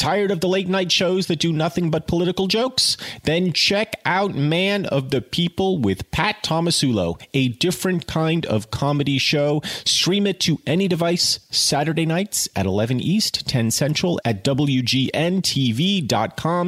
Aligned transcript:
Tired 0.00 0.30
of 0.30 0.40
the 0.40 0.48
late 0.48 0.66
night 0.66 0.90
shows 0.90 1.26
that 1.26 1.40
do 1.40 1.52
nothing 1.52 1.90
but 1.90 2.06
political 2.06 2.46
jokes? 2.46 2.96
Then 3.24 3.52
check 3.52 4.00
out 4.06 4.34
Man 4.34 4.86
of 4.86 5.10
the 5.10 5.20
People 5.20 5.76
with 5.76 6.10
Pat 6.10 6.42
Tomasulo, 6.42 7.20
a 7.34 7.48
different 7.48 8.06
kind 8.06 8.46
of 8.46 8.70
comedy 8.70 9.18
show. 9.18 9.60
Stream 9.84 10.26
it 10.26 10.40
to 10.40 10.58
any 10.66 10.88
device 10.88 11.40
Saturday 11.50 12.06
nights 12.06 12.48
at 12.56 12.64
11 12.64 13.00
East, 13.00 13.46
10 13.46 13.70
Central 13.70 14.18
at 14.24 14.42
WGNTV.com 14.42 15.12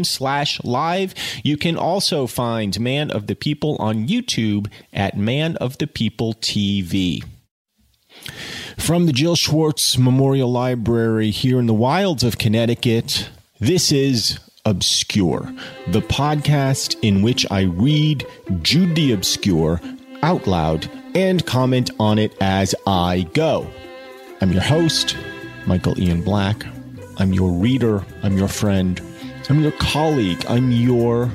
slash 0.04 0.62
live. 0.62 1.14
You 1.42 1.56
can 1.56 1.78
also 1.78 2.26
find 2.26 2.78
Man 2.78 3.10
of 3.10 3.28
the 3.28 3.34
People 3.34 3.76
on 3.78 4.08
YouTube 4.08 4.70
at 4.92 5.16
Man 5.16 5.56
of 5.56 5.78
the 5.78 5.86
People 5.86 6.34
TV. 6.34 7.24
From 8.82 9.06
the 9.06 9.12
Jill 9.12 9.36
Schwartz 9.36 9.96
Memorial 9.96 10.50
Library 10.50 11.30
here 11.30 11.60
in 11.60 11.66
the 11.66 11.72
wilds 11.72 12.24
of 12.24 12.38
Connecticut, 12.38 13.30
this 13.60 13.92
is 13.92 14.40
Obscure, 14.64 15.54
the 15.86 16.00
podcast 16.00 16.98
in 17.00 17.22
which 17.22 17.46
I 17.48 17.62
read 17.62 18.26
Jude 18.60 18.96
the 18.96 19.12
Obscure 19.12 19.80
out 20.24 20.48
loud 20.48 20.90
and 21.14 21.46
comment 21.46 21.92
on 22.00 22.18
it 22.18 22.34
as 22.40 22.74
I 22.84 23.28
go. 23.34 23.68
I'm 24.40 24.50
your 24.50 24.62
host, 24.62 25.16
Michael 25.64 25.98
Ian 26.00 26.22
Black. 26.22 26.66
I'm 27.18 27.32
your 27.32 27.52
reader. 27.52 28.04
I'm 28.24 28.36
your 28.36 28.48
friend. 28.48 29.00
I'm 29.48 29.60
your 29.60 29.72
colleague. 29.72 30.44
I'm 30.48 30.72
your 30.72 31.28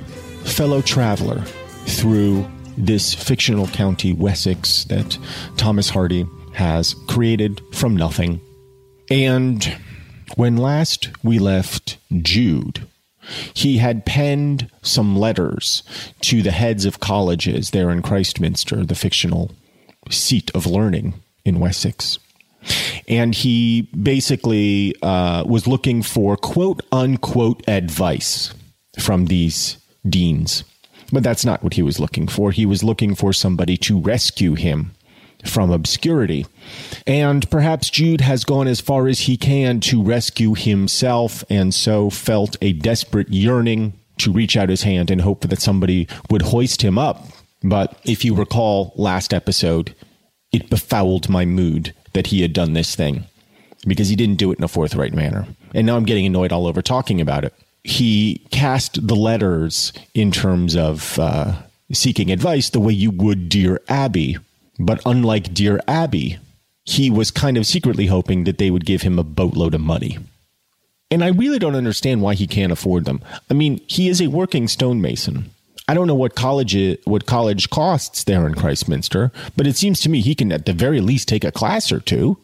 fellow 0.43 0.81
traveler 0.81 1.41
through 1.85 2.45
this 2.77 3.13
fictional 3.13 3.67
county, 3.67 4.11
Wessex, 4.11 4.83
that 4.89 5.17
Thomas 5.55 5.89
Hardy 5.89 6.27
has 6.57 6.95
created 7.07 7.61
from 7.71 7.95
nothing. 7.95 8.41
And 9.11 9.77
when 10.35 10.57
last 10.57 11.09
we 11.23 11.37
left 11.37 11.97
Jude, 12.11 12.87
he 13.53 13.77
had 13.77 14.05
penned 14.05 14.69
some 14.81 15.15
letters 15.15 15.83
to 16.21 16.41
the 16.41 16.51
heads 16.51 16.85
of 16.85 16.99
colleges 16.99 17.69
there 17.69 17.91
in 17.91 18.01
Christminster, 18.01 18.83
the 18.83 18.95
fictional 18.95 19.51
seat 20.09 20.49
of 20.55 20.65
learning 20.65 21.13
in 21.45 21.59
Wessex. 21.59 22.17
And 23.07 23.35
he 23.35 23.83
basically 24.01 24.95
uh, 25.03 25.43
was 25.45 25.67
looking 25.67 26.01
for 26.01 26.35
quote 26.35 26.81
unquote 26.91 27.63
advice 27.67 28.53
from 28.99 29.27
these 29.27 29.77
deans. 30.09 30.63
But 31.13 31.23
that's 31.23 31.45
not 31.45 31.63
what 31.63 31.75
he 31.75 31.83
was 31.83 31.99
looking 31.99 32.27
for. 32.27 32.51
He 32.51 32.65
was 32.65 32.83
looking 32.83 33.13
for 33.13 33.31
somebody 33.31 33.77
to 33.77 33.99
rescue 33.99 34.55
him 34.55 34.96
from 35.45 35.71
obscurity. 35.71 36.45
And 37.05 37.49
perhaps 37.49 37.89
Jude 37.89 38.21
has 38.21 38.43
gone 38.43 38.67
as 38.67 38.81
far 38.81 39.07
as 39.07 39.21
he 39.21 39.37
can 39.37 39.79
to 39.81 40.01
rescue 40.01 40.55
himself 40.55 41.43
and 41.49 41.73
so 41.73 42.09
felt 42.09 42.57
a 42.61 42.73
desperate 42.73 43.29
yearning 43.29 43.93
to 44.17 44.31
reach 44.31 44.57
out 44.57 44.69
his 44.69 44.83
hand 44.83 45.11
and 45.11 45.21
hope 45.21 45.41
that 45.41 45.61
somebody 45.61 46.07
would 46.29 46.41
hoist 46.41 46.81
him 46.81 46.97
up. 46.97 47.27
But 47.63 47.99
if 48.03 48.25
you 48.25 48.35
recall 48.35 48.93
last 48.95 49.33
episode, 49.33 49.95
it 50.51 50.69
befouled 50.69 51.29
my 51.29 51.45
mood 51.45 51.93
that 52.13 52.27
he 52.27 52.41
had 52.41 52.53
done 52.53 52.73
this 52.73 52.95
thing 52.95 53.25
because 53.85 54.09
he 54.09 54.15
didn't 54.15 54.37
do 54.37 54.51
it 54.51 54.57
in 54.57 54.63
a 54.63 54.67
forthright 54.67 55.13
manner. 55.13 55.47
And 55.73 55.85
now 55.85 55.95
I'm 55.95 56.05
getting 56.05 56.25
annoyed 56.25 56.51
all 56.51 56.67
over 56.67 56.81
talking 56.81 57.21
about 57.21 57.45
it. 57.45 57.53
He 57.83 58.45
cast 58.51 59.07
the 59.07 59.15
letters 59.15 59.93
in 60.13 60.31
terms 60.31 60.75
of 60.75 61.17
uh, 61.19 61.53
seeking 61.91 62.31
advice 62.31 62.69
the 62.69 62.79
way 62.79 62.93
you 62.93 63.11
would 63.11 63.49
Dear 63.49 63.81
Abby 63.87 64.37
but 64.79 65.01
unlike 65.05 65.53
Dear 65.53 65.81
Abby, 65.87 66.37
he 66.83 67.09
was 67.09 67.31
kind 67.31 67.57
of 67.57 67.65
secretly 67.65 68.07
hoping 68.07 68.45
that 68.45 68.57
they 68.57 68.71
would 68.71 68.85
give 68.85 69.01
him 69.01 69.19
a 69.19 69.23
boatload 69.23 69.73
of 69.73 69.81
money. 69.81 70.17
And 71.09 71.23
I 71.23 71.29
really 71.29 71.59
don't 71.59 71.75
understand 71.75 72.21
why 72.21 72.33
he 72.33 72.47
can't 72.47 72.71
afford 72.71 73.05
them. 73.05 73.21
I 73.49 73.53
mean, 73.53 73.81
he 73.87 74.09
is 74.09 74.21
a 74.21 74.27
working 74.27 74.67
stonemason. 74.67 75.49
I 75.87 75.93
don't 75.93 76.07
know 76.07 76.15
what 76.15 76.35
college 76.35 76.75
what 77.05 77.25
college 77.25 77.69
costs 77.69 78.25
there 78.25 78.45
in 78.45 78.55
Christminster, 78.55 79.31
but 79.55 79.67
it 79.67 79.77
seems 79.77 80.01
to 80.01 80.09
me 80.09 80.19
he 80.19 80.35
can 80.35 80.51
at 80.51 80.65
the 80.65 80.73
very 80.73 80.99
least 80.99 81.29
take 81.29 81.45
a 81.45 81.51
class 81.51 81.91
or 81.91 82.01
two. 82.01 82.37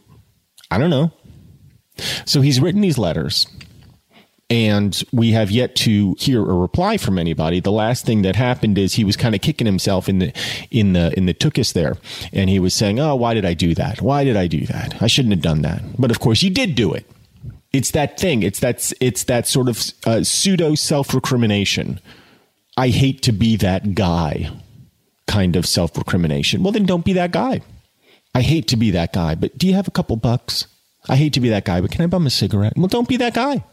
I 0.72 0.78
don't 0.78 0.90
know. 0.90 1.12
So 2.26 2.42
he's 2.42 2.62
written 2.62 2.82
these 2.82 2.98
letters 2.98 3.48
and 4.54 5.04
we 5.12 5.32
have 5.32 5.50
yet 5.50 5.76
to 5.76 6.16
hear 6.20 6.40
a 6.40 6.54
reply 6.54 6.96
from 6.98 7.18
anybody. 7.18 7.60
The 7.60 7.72
last 7.72 8.06
thing 8.06 8.22
that 8.22 8.36
happened 8.36 8.78
is 8.78 8.94
he 8.94 9.04
was 9.04 9.18
kind 9.18 9.34
of 9.34 9.42
kicking 9.42 9.66
himself 9.66 10.08
in 10.08 10.20
the 10.20 10.32
in 10.70 10.94
the 10.94 11.12
in 11.18 11.26
the 11.26 11.34
tuchus 11.34 11.74
there, 11.74 11.98
and 12.32 12.52
he 12.52 12.60
was 12.60 12.76
saying, 12.76 13.00
"Oh, 13.00 13.16
why 13.16 13.34
did 13.34 13.46
I 13.46 13.56
do 13.56 13.74
that? 13.74 14.00
Why 14.00 14.24
did 14.24 14.38
I 14.38 14.46
do 14.46 14.68
that? 14.68 15.02
I 15.02 15.08
shouldn't 15.08 15.34
have 15.34 15.42
done 15.42 15.64
that." 15.64 15.82
But 15.98 16.12
of 16.12 16.20
course, 16.20 16.44
you 16.44 16.52
did 16.52 16.76
do 16.76 16.94
it. 16.94 17.10
It's 17.72 17.90
that 17.92 18.20
thing. 18.20 18.44
It's 18.44 18.60
that 18.60 18.94
it's 19.02 19.24
that 19.24 19.48
sort 19.48 19.70
of 19.70 19.82
uh, 20.06 20.24
pseudo 20.24 20.76
self 20.76 21.16
recrimination. 21.16 22.00
I 22.78 22.90
hate 22.90 23.24
to 23.24 23.32
be 23.32 23.58
that 23.58 23.96
guy, 23.96 24.52
kind 25.26 25.56
of 25.56 25.66
self 25.66 25.98
recrimination. 25.98 26.62
Well, 26.62 26.74
then 26.74 26.86
don't 26.86 27.06
be 27.06 27.14
that 27.14 27.32
guy. 27.32 27.62
I 28.36 28.42
hate 28.42 28.68
to 28.68 28.78
be 28.78 28.92
that 28.92 29.14
guy, 29.14 29.34
but 29.34 29.58
do 29.58 29.66
you 29.66 29.74
have 29.74 29.88
a 29.88 29.92
couple 29.92 30.16
bucks? 30.16 30.68
I 31.10 31.16
hate 31.16 31.34
to 31.34 31.40
be 31.40 31.50
that 31.50 31.66
guy, 31.66 31.82
but 31.82 31.90
can 31.90 32.02
I 32.02 32.08
bum 32.08 32.28
a 32.28 32.30
cigarette? 32.30 32.74
Well, 32.78 32.88
don't 32.88 33.10
be 33.10 33.18
that 33.18 33.34
guy 33.34 33.64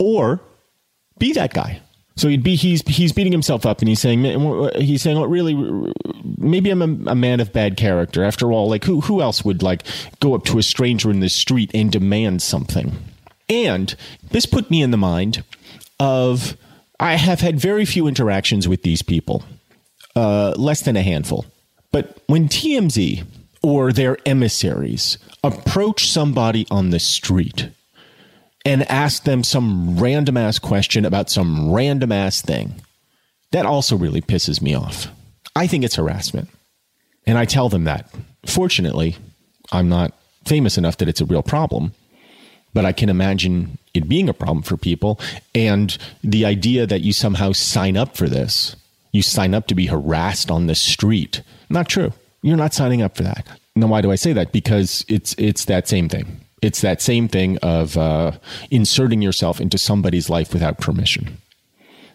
or 0.00 0.40
be 1.18 1.32
that 1.34 1.54
guy. 1.54 1.80
So 2.16 2.28
he'd 2.28 2.42
be 2.42 2.56
he's 2.56 2.82
he's 2.82 3.12
beating 3.12 3.32
himself 3.32 3.64
up 3.64 3.78
and 3.78 3.88
he's 3.88 4.00
saying 4.00 4.24
he's 4.74 5.00
saying 5.00 5.16
oh, 5.16 5.24
really 5.24 5.54
maybe 6.36 6.70
I'm 6.70 6.82
a, 6.82 7.12
a, 7.12 7.14
man 7.14 7.40
of 7.40 7.52
bad 7.52 7.76
character. 7.76 8.24
After 8.24 8.52
all 8.52 8.68
like 8.68 8.84
who 8.84 9.00
who 9.02 9.22
else 9.22 9.44
would 9.44 9.62
like 9.62 9.84
go 10.18 10.34
up 10.34 10.44
to 10.46 10.58
a 10.58 10.62
stranger 10.62 11.10
in 11.10 11.20
the 11.20 11.28
street 11.28 11.70
and 11.72 11.90
demand 11.90 12.42
something? 12.42 12.92
And 13.48 13.94
this 14.30 14.44
put 14.44 14.70
me 14.70 14.82
in 14.82 14.90
the 14.90 14.96
mind 14.96 15.44
of 15.98 16.56
I 16.98 17.14
have 17.14 17.40
had 17.40 17.58
very 17.58 17.84
few 17.84 18.06
interactions 18.06 18.68
with 18.68 18.82
these 18.82 19.02
people 19.02 19.42
uh, 20.14 20.50
less 20.56 20.82
than 20.82 20.96
a 20.96 21.02
handful. 21.02 21.46
But 21.92 22.18
when 22.26 22.48
TMZ 22.48 23.24
or 23.62 23.92
their 23.92 24.18
emissaries 24.26 25.18
approach 25.42 26.10
somebody 26.10 26.66
on 26.70 26.90
the 26.90 27.00
street 27.00 27.70
and 28.64 28.88
ask 28.90 29.24
them 29.24 29.42
some 29.42 29.98
random 29.98 30.36
ass 30.36 30.58
question 30.58 31.04
about 31.04 31.30
some 31.30 31.72
random 31.72 32.12
ass 32.12 32.42
thing. 32.42 32.74
That 33.52 33.66
also 33.66 33.96
really 33.96 34.20
pisses 34.20 34.60
me 34.60 34.74
off. 34.74 35.08
I 35.56 35.66
think 35.66 35.84
it's 35.84 35.96
harassment. 35.96 36.48
And 37.26 37.36
I 37.38 37.44
tell 37.44 37.68
them 37.68 37.84
that. 37.84 38.12
Fortunately, 38.46 39.16
I'm 39.72 39.88
not 39.88 40.12
famous 40.46 40.78
enough 40.78 40.98
that 40.98 41.08
it's 41.08 41.20
a 41.20 41.26
real 41.26 41.42
problem, 41.42 41.92
but 42.72 42.84
I 42.84 42.92
can 42.92 43.08
imagine 43.08 43.78
it 43.94 44.08
being 44.08 44.28
a 44.28 44.34
problem 44.34 44.62
for 44.62 44.76
people. 44.76 45.18
And 45.54 45.96
the 46.22 46.44
idea 46.44 46.86
that 46.86 47.02
you 47.02 47.12
somehow 47.12 47.52
sign 47.52 47.96
up 47.96 48.16
for 48.16 48.28
this, 48.28 48.76
you 49.12 49.22
sign 49.22 49.54
up 49.54 49.66
to 49.66 49.74
be 49.74 49.86
harassed 49.86 50.50
on 50.50 50.66
the 50.66 50.74
street, 50.74 51.42
not 51.68 51.88
true. 51.88 52.12
You're 52.42 52.56
not 52.56 52.72
signing 52.72 53.02
up 53.02 53.16
for 53.16 53.22
that. 53.24 53.46
Now, 53.76 53.88
why 53.88 54.00
do 54.00 54.10
I 54.10 54.14
say 54.14 54.32
that? 54.32 54.52
Because 54.52 55.04
it's 55.08 55.34
it's 55.36 55.66
that 55.66 55.88
same 55.88 56.08
thing. 56.08 56.40
It's 56.62 56.80
that 56.82 57.00
same 57.00 57.28
thing 57.28 57.58
of 57.58 57.96
uh, 57.96 58.32
inserting 58.70 59.22
yourself 59.22 59.60
into 59.60 59.78
somebody's 59.78 60.28
life 60.28 60.52
without 60.52 60.78
permission. 60.78 61.38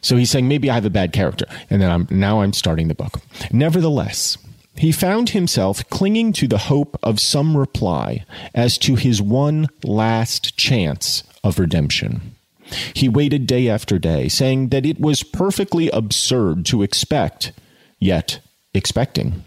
So 0.01 0.17
he's 0.17 0.29
saying 0.29 0.47
maybe 0.47 0.69
I 0.69 0.75
have 0.75 0.85
a 0.85 0.91
bad 0.91 1.13
character, 1.13 1.45
and 1.69 1.81
then 1.81 1.89
I'm 1.89 2.07
now 2.11 2.41
I'm 2.41 2.53
starting 2.53 2.89
the 2.89 2.93
book. 2.93 3.21
Nevertheless, 3.51 4.37
he 4.75 4.91
found 4.91 5.29
himself 5.29 5.87
clinging 5.89 6.33
to 6.33 6.47
the 6.47 6.57
hope 6.57 6.97
of 7.01 7.19
some 7.19 7.57
reply 7.57 8.23
as 8.53 8.77
to 8.79 8.95
his 8.95 9.21
one 9.21 9.67
last 9.83 10.57
chance 10.57 11.23
of 11.43 11.57
redemption. 11.57 12.35
He 12.93 13.09
waited 13.09 13.47
day 13.47 13.69
after 13.69 13.97
day, 13.97 14.27
saying 14.27 14.69
that 14.69 14.85
it 14.85 14.99
was 14.99 15.23
perfectly 15.23 15.89
absurd 15.89 16.65
to 16.67 16.83
expect, 16.83 17.51
yet 17.99 18.39
expecting. 18.73 19.43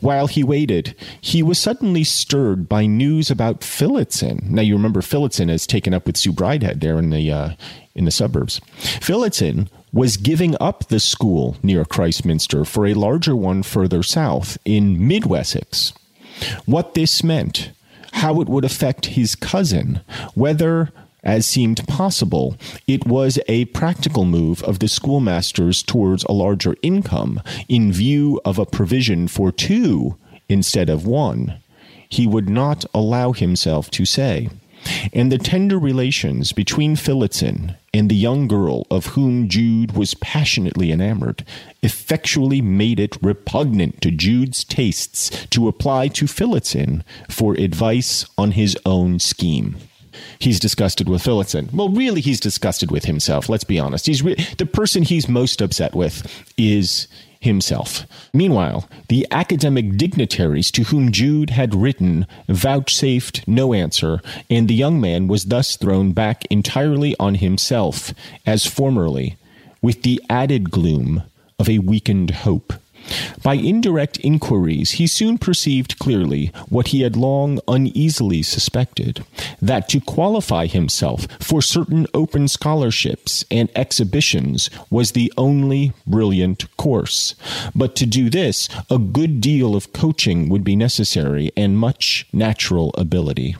While 0.00 0.26
he 0.26 0.42
waited, 0.42 0.94
he 1.20 1.42
was 1.42 1.58
suddenly 1.58 2.04
stirred 2.04 2.68
by 2.68 2.86
news 2.86 3.30
about 3.30 3.62
Phillotson. 3.62 4.40
Now 4.48 4.62
you 4.62 4.74
remember 4.74 5.02
Phillotson 5.02 5.50
is 5.50 5.66
taken 5.66 5.92
up 5.92 6.06
with 6.06 6.16
Sue 6.16 6.32
Bridehead 6.32 6.80
there 6.80 6.98
in 6.98 7.10
the 7.10 7.30
uh, 7.30 7.50
in 7.94 8.06
the 8.06 8.10
suburbs. 8.10 8.60
Phillotson 9.00 9.68
was 9.92 10.16
giving 10.16 10.56
up 10.60 10.88
the 10.88 11.00
school 11.00 11.56
near 11.62 11.84
Christminster 11.84 12.64
for 12.64 12.86
a 12.86 12.94
larger 12.94 13.36
one 13.36 13.62
further 13.62 14.02
south 14.02 14.56
in 14.64 15.06
Mid 15.06 15.26
Wessex. 15.26 15.92
What 16.64 16.94
this 16.94 17.22
meant, 17.22 17.70
how 18.12 18.40
it 18.40 18.48
would 18.48 18.64
affect 18.64 19.06
his 19.06 19.34
cousin, 19.34 20.00
whether 20.34 20.90
as 21.22 21.46
seemed 21.46 21.86
possible, 21.86 22.56
it 22.86 23.06
was 23.06 23.38
a 23.48 23.66
practical 23.66 24.24
move 24.24 24.62
of 24.62 24.78
the 24.78 24.88
schoolmasters 24.88 25.82
towards 25.82 26.24
a 26.24 26.32
larger 26.32 26.76
income 26.82 27.42
in 27.68 27.92
view 27.92 28.40
of 28.44 28.58
a 28.58 28.66
provision 28.66 29.28
for 29.28 29.52
two 29.52 30.16
instead 30.48 30.88
of 30.88 31.06
one. 31.06 31.60
He 32.08 32.26
would 32.26 32.48
not 32.48 32.84
allow 32.94 33.32
himself 33.32 33.90
to 33.92 34.04
say 34.04 34.48
and 35.12 35.30
the 35.30 35.38
tender 35.38 35.78
relations 35.78 36.52
between 36.52 36.96
Phillotson 36.96 37.76
and 37.92 38.10
the 38.10 38.16
young 38.16 38.48
girl 38.48 38.86
of 38.90 39.06
whom 39.06 39.48
Jude 39.48 39.92
was 39.92 40.14
passionately 40.14 40.92
enamored 40.92 41.44
effectually 41.82 42.60
made 42.60 43.00
it 43.00 43.16
repugnant 43.22 44.00
to 44.02 44.10
Jude's 44.10 44.64
tastes 44.64 45.46
to 45.46 45.68
apply 45.68 46.08
to 46.08 46.26
Phillotson 46.26 47.04
for 47.28 47.54
advice 47.54 48.26
on 48.38 48.52
his 48.52 48.76
own 48.86 49.18
scheme. 49.18 49.76
He's 50.38 50.60
disgusted 50.60 51.08
with 51.08 51.22
Phillotson. 51.22 51.68
Well, 51.72 51.88
really, 51.88 52.20
he's 52.20 52.40
disgusted 52.40 52.90
with 52.90 53.04
himself. 53.04 53.48
Let's 53.48 53.64
be 53.64 53.78
honest. 53.78 54.06
He's 54.06 54.22
re- 54.22 54.36
the 54.58 54.66
person 54.66 55.02
he's 55.02 55.28
most 55.28 55.60
upset 55.60 55.94
with 55.94 56.26
is 56.56 57.08
himself. 57.40 58.06
Meanwhile, 58.34 58.88
the 59.08 59.26
academic 59.30 59.96
dignitaries 59.96 60.70
to 60.72 60.84
whom 60.84 61.10
Jude 61.10 61.50
had 61.50 61.74
written 61.74 62.26
vouchsafed 62.48 63.48
no 63.48 63.72
answer, 63.72 64.20
and 64.50 64.68
the 64.68 64.74
young 64.74 65.00
man 65.00 65.26
was 65.26 65.46
thus 65.46 65.76
thrown 65.76 66.12
back 66.12 66.44
entirely 66.50 67.16
on 67.18 67.36
himself, 67.36 68.12
as 68.46 68.66
formerly, 68.66 69.36
with 69.80 70.02
the 70.02 70.22
added 70.28 70.70
gloom 70.70 71.22
of 71.58 71.68
a 71.68 71.78
weakened 71.78 72.30
hope. 72.30 72.74
By 73.42 73.54
indirect 73.54 74.18
inquiries, 74.18 74.92
he 74.92 75.06
soon 75.06 75.38
perceived 75.38 75.98
clearly 75.98 76.52
what 76.68 76.88
he 76.88 77.02
had 77.02 77.16
long 77.16 77.60
uneasily 77.66 78.42
suspected 78.42 79.24
that 79.60 79.88
to 79.90 80.00
qualify 80.00 80.66
himself 80.66 81.26
for 81.40 81.62
certain 81.62 82.06
open 82.14 82.48
scholarships 82.48 83.44
and 83.50 83.70
exhibitions 83.74 84.70
was 84.90 85.12
the 85.12 85.32
only 85.36 85.92
brilliant 86.06 86.74
course. 86.76 87.34
But 87.74 87.96
to 87.96 88.06
do 88.06 88.30
this, 88.30 88.68
a 88.90 88.98
good 88.98 89.40
deal 89.40 89.74
of 89.74 89.92
coaching 89.92 90.48
would 90.48 90.64
be 90.64 90.76
necessary 90.76 91.50
and 91.56 91.78
much 91.78 92.26
natural 92.32 92.90
ability. 92.96 93.56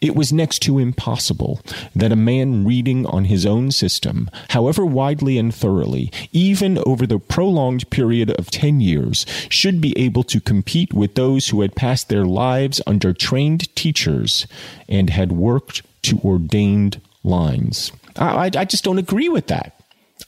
It 0.00 0.16
was 0.16 0.32
next 0.32 0.60
to 0.60 0.78
impossible 0.78 1.60
that 1.94 2.10
a 2.10 2.16
man 2.16 2.64
reading 2.64 3.04
on 3.04 3.26
his 3.26 3.44
own 3.44 3.70
system, 3.70 4.30
however 4.48 4.86
widely 4.86 5.36
and 5.36 5.54
thoroughly, 5.54 6.10
even 6.32 6.78
over 6.86 7.06
the 7.06 7.18
prolonged 7.18 7.90
period 7.90 8.30
of 8.30 8.50
10 8.50 8.80
years, 8.80 9.26
should 9.50 9.78
be 9.80 9.98
able 9.98 10.22
to 10.24 10.40
compete 10.40 10.94
with 10.94 11.16
those 11.16 11.48
who 11.48 11.60
had 11.60 11.76
passed 11.76 12.08
their 12.08 12.24
lives 12.24 12.80
under 12.86 13.12
trained 13.12 13.74
teachers 13.76 14.46
and 14.88 15.10
had 15.10 15.32
worked 15.32 15.82
to 16.04 16.18
ordained 16.24 17.02
lines. 17.22 17.92
I, 18.16 18.46
I, 18.46 18.50
I 18.56 18.64
just 18.64 18.84
don't 18.84 18.98
agree 18.98 19.28
with 19.28 19.48
that. 19.48 19.79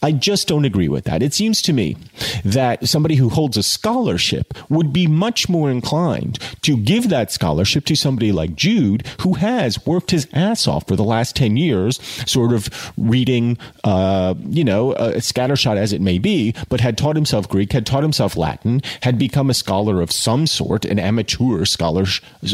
I 0.03 0.13
just 0.13 0.49
don't 0.49 0.65
agree 0.65 0.89
with 0.89 1.05
that. 1.05 1.23
It 1.23 1.35
seems 1.35 1.61
to 1.63 1.73
me 1.73 1.97
that 2.45 2.89
somebody 2.89 3.17
who 3.17 3.29
holds 3.29 3.57
a 3.57 3.63
scholarship 3.63 4.55
would 4.69 4.93
be 4.93 5.07
much 5.07 5.49
more 5.49 5.71
inclined 5.71 6.39
to 6.63 6.77
give 6.77 7.09
that 7.09 7.33
scholarship 7.33 7.85
to 7.87 7.97
somebody 7.97 8.33
like 8.33 8.57
Jude, 8.57 9.07
who 9.21 9.35
has 9.35 9.85
worked 9.87 10.11
his 10.11 10.29
ass 10.33 10.67
off 10.67 10.87
for 10.87 10.97
the 10.97 11.05
last 11.05 11.37
10 11.37 11.57
years, 11.57 12.01
sort 12.27 12.53
of 12.53 12.93
reading, 12.97 13.59
uh, 13.85 14.35
you 14.49 14.65
know, 14.65 14.93
uh, 14.93 15.15
scattershot 15.15 15.77
as 15.77 15.93
it 15.93 16.01
may 16.01 16.19
be, 16.19 16.55
but 16.69 16.81
had 16.81 16.97
taught 16.97 17.17
himself 17.17 17.49
Greek, 17.49 17.73
had 17.73 17.87
taught 17.87 18.03
himself 18.03 18.37
Latin, 18.37 18.83
had 19.03 19.19
become 19.19 19.51
a 19.51 19.55
scholar 19.55 20.01
of 20.01 20.13
some 20.13 20.47
sort, 20.47 20.85
an 20.85 20.99
amateur 20.99 21.65
scholar, 21.65 22.05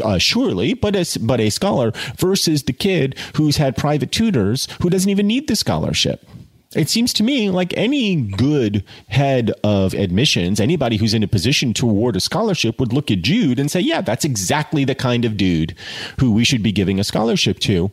uh, 0.02 0.18
surely, 0.18 0.74
but 0.74 0.96
a, 0.96 1.18
but 1.20 1.40
a 1.40 1.50
scholar, 1.50 1.92
versus 2.16 2.64
the 2.64 2.72
kid 2.72 3.16
who's 3.36 3.56
had 3.56 3.76
private 3.76 4.12
tutors 4.12 4.68
who 4.80 4.90
doesn't 4.90 5.10
even 5.10 5.26
need 5.26 5.48
the 5.48 5.56
scholarship. 5.56 6.26
It 6.74 6.90
seems 6.90 7.14
to 7.14 7.22
me 7.22 7.48
like 7.48 7.72
any 7.76 8.14
good 8.16 8.84
head 9.06 9.52
of 9.64 9.94
admissions, 9.94 10.60
anybody 10.60 10.98
who's 10.98 11.14
in 11.14 11.22
a 11.22 11.28
position 11.28 11.72
to 11.74 11.88
award 11.88 12.14
a 12.14 12.20
scholarship 12.20 12.78
would 12.78 12.92
look 12.92 13.10
at 13.10 13.22
Jude 13.22 13.58
and 13.58 13.70
say, 13.70 13.80
yeah, 13.80 14.02
that's 14.02 14.24
exactly 14.24 14.84
the 14.84 14.94
kind 14.94 15.24
of 15.24 15.38
dude 15.38 15.74
who 16.20 16.30
we 16.30 16.44
should 16.44 16.62
be 16.62 16.72
giving 16.72 17.00
a 17.00 17.04
scholarship 17.04 17.58
to. 17.60 17.90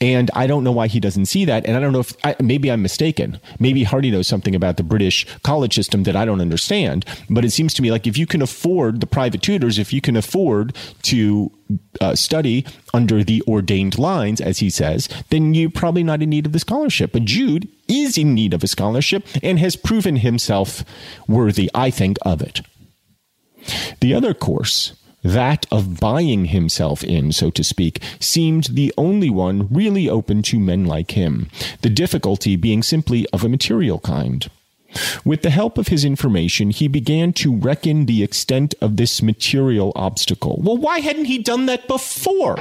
And 0.00 0.30
I 0.34 0.46
don't 0.46 0.64
know 0.64 0.72
why 0.72 0.86
he 0.86 0.98
doesn't 0.98 1.26
see 1.26 1.44
that. 1.44 1.66
And 1.66 1.76
I 1.76 1.80
don't 1.80 1.92
know 1.92 2.00
if 2.00 2.14
I, 2.24 2.34
maybe 2.40 2.70
I'm 2.70 2.80
mistaken. 2.80 3.38
Maybe 3.58 3.84
Hardy 3.84 4.10
knows 4.10 4.26
something 4.26 4.54
about 4.54 4.78
the 4.78 4.82
British 4.82 5.26
college 5.42 5.74
system 5.74 6.04
that 6.04 6.16
I 6.16 6.24
don't 6.24 6.40
understand. 6.40 7.04
But 7.28 7.44
it 7.44 7.50
seems 7.50 7.74
to 7.74 7.82
me 7.82 7.90
like 7.90 8.06
if 8.06 8.16
you 8.16 8.26
can 8.26 8.40
afford 8.40 9.00
the 9.00 9.06
private 9.06 9.42
tutors, 9.42 9.78
if 9.78 9.92
you 9.92 10.00
can 10.00 10.16
afford 10.16 10.74
to 11.02 11.52
uh, 12.00 12.14
study 12.14 12.64
under 12.94 13.22
the 13.22 13.42
ordained 13.46 13.98
lines, 13.98 14.40
as 14.40 14.58
he 14.58 14.70
says, 14.70 15.08
then 15.28 15.52
you're 15.52 15.70
probably 15.70 16.02
not 16.02 16.22
in 16.22 16.30
need 16.30 16.46
of 16.46 16.52
the 16.52 16.58
scholarship. 16.58 17.12
But 17.12 17.24
Jude 17.24 17.68
is 17.86 18.16
in 18.16 18.34
need 18.34 18.54
of 18.54 18.64
a 18.64 18.68
scholarship 18.68 19.26
and 19.42 19.58
has 19.58 19.76
proven 19.76 20.16
himself 20.16 20.82
worthy, 21.28 21.70
I 21.74 21.90
think, 21.90 22.16
of 22.22 22.40
it. 22.40 22.62
The 24.00 24.14
other 24.14 24.32
course 24.32 24.94
that 25.22 25.66
of 25.70 26.00
buying 26.00 26.46
himself 26.46 27.04
in, 27.04 27.32
so 27.32 27.50
to 27.50 27.64
speak, 27.64 28.02
seemed 28.18 28.64
the 28.72 28.92
only 28.96 29.30
one 29.30 29.68
really 29.70 30.08
open 30.08 30.42
to 30.42 30.58
men 30.58 30.84
like 30.84 31.12
him, 31.12 31.48
the 31.82 31.90
difficulty 31.90 32.56
being 32.56 32.82
simply 32.82 33.26
of 33.32 33.44
a 33.44 33.48
material 33.48 33.98
kind. 33.98 34.50
With 35.24 35.42
the 35.42 35.50
help 35.50 35.78
of 35.78 35.88
his 35.88 36.04
information, 36.04 36.70
he 36.70 36.88
began 36.88 37.32
to 37.34 37.54
reckon 37.54 38.06
the 38.06 38.22
extent 38.22 38.74
of 38.80 38.96
this 38.96 39.22
material 39.22 39.92
obstacle. 39.94 40.60
Well, 40.62 40.76
why 40.76 41.00
hadn't 41.00 41.26
he 41.26 41.38
done 41.38 41.66
that 41.66 41.86
before? 41.86 42.56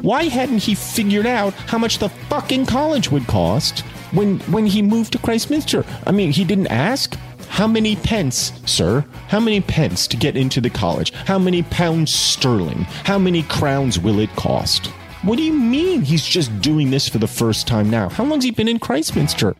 Why 0.00 0.24
hadn't 0.24 0.64
he 0.64 0.74
figured 0.74 1.26
out 1.26 1.54
how 1.54 1.78
much 1.78 1.98
the 1.98 2.08
fucking 2.08 2.66
college 2.66 3.10
would 3.10 3.26
cost 3.26 3.80
when 4.12 4.40
when 4.50 4.66
he 4.66 4.82
moved 4.82 5.12
to 5.12 5.18
Christminster? 5.18 5.84
I 6.06 6.12
mean, 6.12 6.32
he 6.32 6.44
didn't 6.44 6.68
ask. 6.68 7.16
How 7.54 7.68
many 7.68 7.94
pence, 7.94 8.52
sir? 8.66 9.04
How 9.28 9.38
many 9.38 9.60
pence 9.60 10.08
to 10.08 10.16
get 10.16 10.36
into 10.36 10.60
the 10.60 10.68
college? 10.68 11.12
How 11.12 11.38
many 11.38 11.62
pounds 11.62 12.12
sterling? 12.12 12.82
How 13.04 13.16
many 13.16 13.44
crowns 13.44 13.96
will 13.96 14.18
it 14.18 14.34
cost? 14.34 14.86
What 15.22 15.36
do 15.36 15.44
you 15.44 15.52
mean 15.52 16.02
he's 16.02 16.26
just 16.26 16.60
doing 16.60 16.90
this 16.90 17.08
for 17.08 17.18
the 17.18 17.28
first 17.28 17.68
time 17.68 17.88
now? 17.88 18.08
How 18.08 18.24
long's 18.24 18.42
he 18.42 18.50
been 18.50 18.66
in 18.66 18.80
Christminster? 18.80 19.54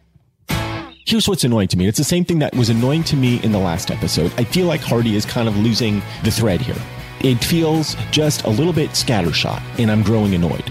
Here's 1.07 1.29
what's 1.29 1.45
annoying 1.45 1.69
to 1.69 1.79
me. 1.79 1.87
It's 1.87 1.97
the 1.97 2.03
same 2.03 2.25
thing 2.25 2.41
that 2.41 2.57
was 2.57 2.69
annoying 2.69 3.05
to 3.05 3.17
me 3.17 3.41
in 3.45 3.53
the 3.53 3.61
last 3.61 3.93
episode. 3.93 4.33
I 4.39 4.43
feel 4.43 4.67
like 4.67 4.81
Hardy 4.81 5.15
is 5.15 5.25
kind 5.25 5.47
of 5.47 5.57
losing 5.57 6.03
the 6.25 6.33
thread 6.33 6.61
here. 6.61 6.83
It 7.21 7.37
feels 7.45 7.95
just 8.11 8.43
a 8.43 8.51
little 8.51 8.73
bit 8.73 8.91
scattershot, 8.91 9.63
and 9.79 9.89
I'm 9.89 10.03
growing 10.03 10.35
annoyed. 10.35 10.69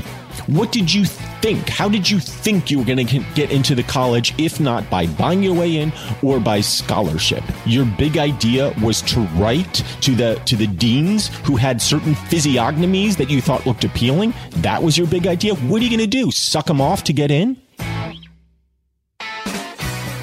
What 0.48 0.72
did 0.72 0.94
you 0.94 1.06
think? 1.06 1.70
How 1.70 1.88
did 1.88 2.10
you 2.10 2.20
think 2.20 2.70
you 2.70 2.80
were 2.80 2.86
going 2.86 3.06
to 3.06 3.20
get 3.34 3.52
into 3.52 3.76
the 3.76 3.84
college 3.84 4.34
if 4.38 4.60
not 4.60 4.90
by 4.90 5.08
buying 5.08 5.42
your 5.42 5.54
way 5.54 5.78
in 5.78 5.94
or 6.22 6.40
by 6.40 6.62
scholarship? 6.62 7.44
Your 7.66 7.86
big 7.86 8.18
idea 8.18 8.74
was 8.82 9.02
to 9.04 9.22
write 9.38 9.84
to 10.02 10.16
the 10.16 10.42
to 10.46 10.56
the 10.56 10.68
deans 10.68 11.28
who 11.46 11.56
had 11.56 11.82
certain 11.82 12.16
physiognomies 12.16 13.18
that 13.18 13.30
you 13.30 13.42
thought 13.42 13.66
looked 13.66 13.84
appealing. 13.84 14.34
That 14.58 14.84
was 14.84 14.98
your 14.98 15.08
big 15.08 15.28
idea. 15.28 15.56
What 15.56 15.82
are 15.82 15.86
you 15.86 15.90
going 15.90 16.00
to 16.00 16.08
do? 16.08 16.32
Suck 16.32 16.66
them 16.68 16.82
off 16.82 17.04
to 17.06 17.14
get 17.14 17.32
in? 17.32 17.58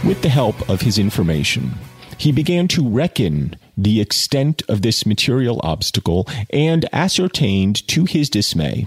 With 0.05 0.23
the 0.23 0.29
help 0.29 0.69
of 0.69 0.81
his 0.81 0.99
information, 0.99 1.73
he 2.17 2.33
began 2.33 2.69
to 2.69 2.89
reckon 2.89 3.57
the 3.77 4.01
extent 4.01 4.63
of 4.69 4.83
this 4.83 5.07
material 5.07 5.61
obstacle 5.63 6.27
and 6.51 6.89
ascertained 6.93 7.87
to 7.89 8.05
his 8.05 8.29
dismay 8.29 8.87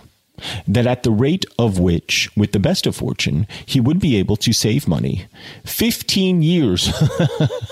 that 0.67 0.87
at 0.87 1.03
the 1.03 1.11
rate 1.11 1.45
of 1.57 1.79
which, 1.79 2.29
with 2.35 2.51
the 2.51 2.59
best 2.59 2.85
of 2.85 2.95
fortune, 2.95 3.47
he 3.65 3.79
would 3.79 3.99
be 3.99 4.15
able 4.15 4.35
to 4.37 4.53
save 4.53 4.87
money, 4.87 5.25
15 5.65 6.41
years 6.41 6.91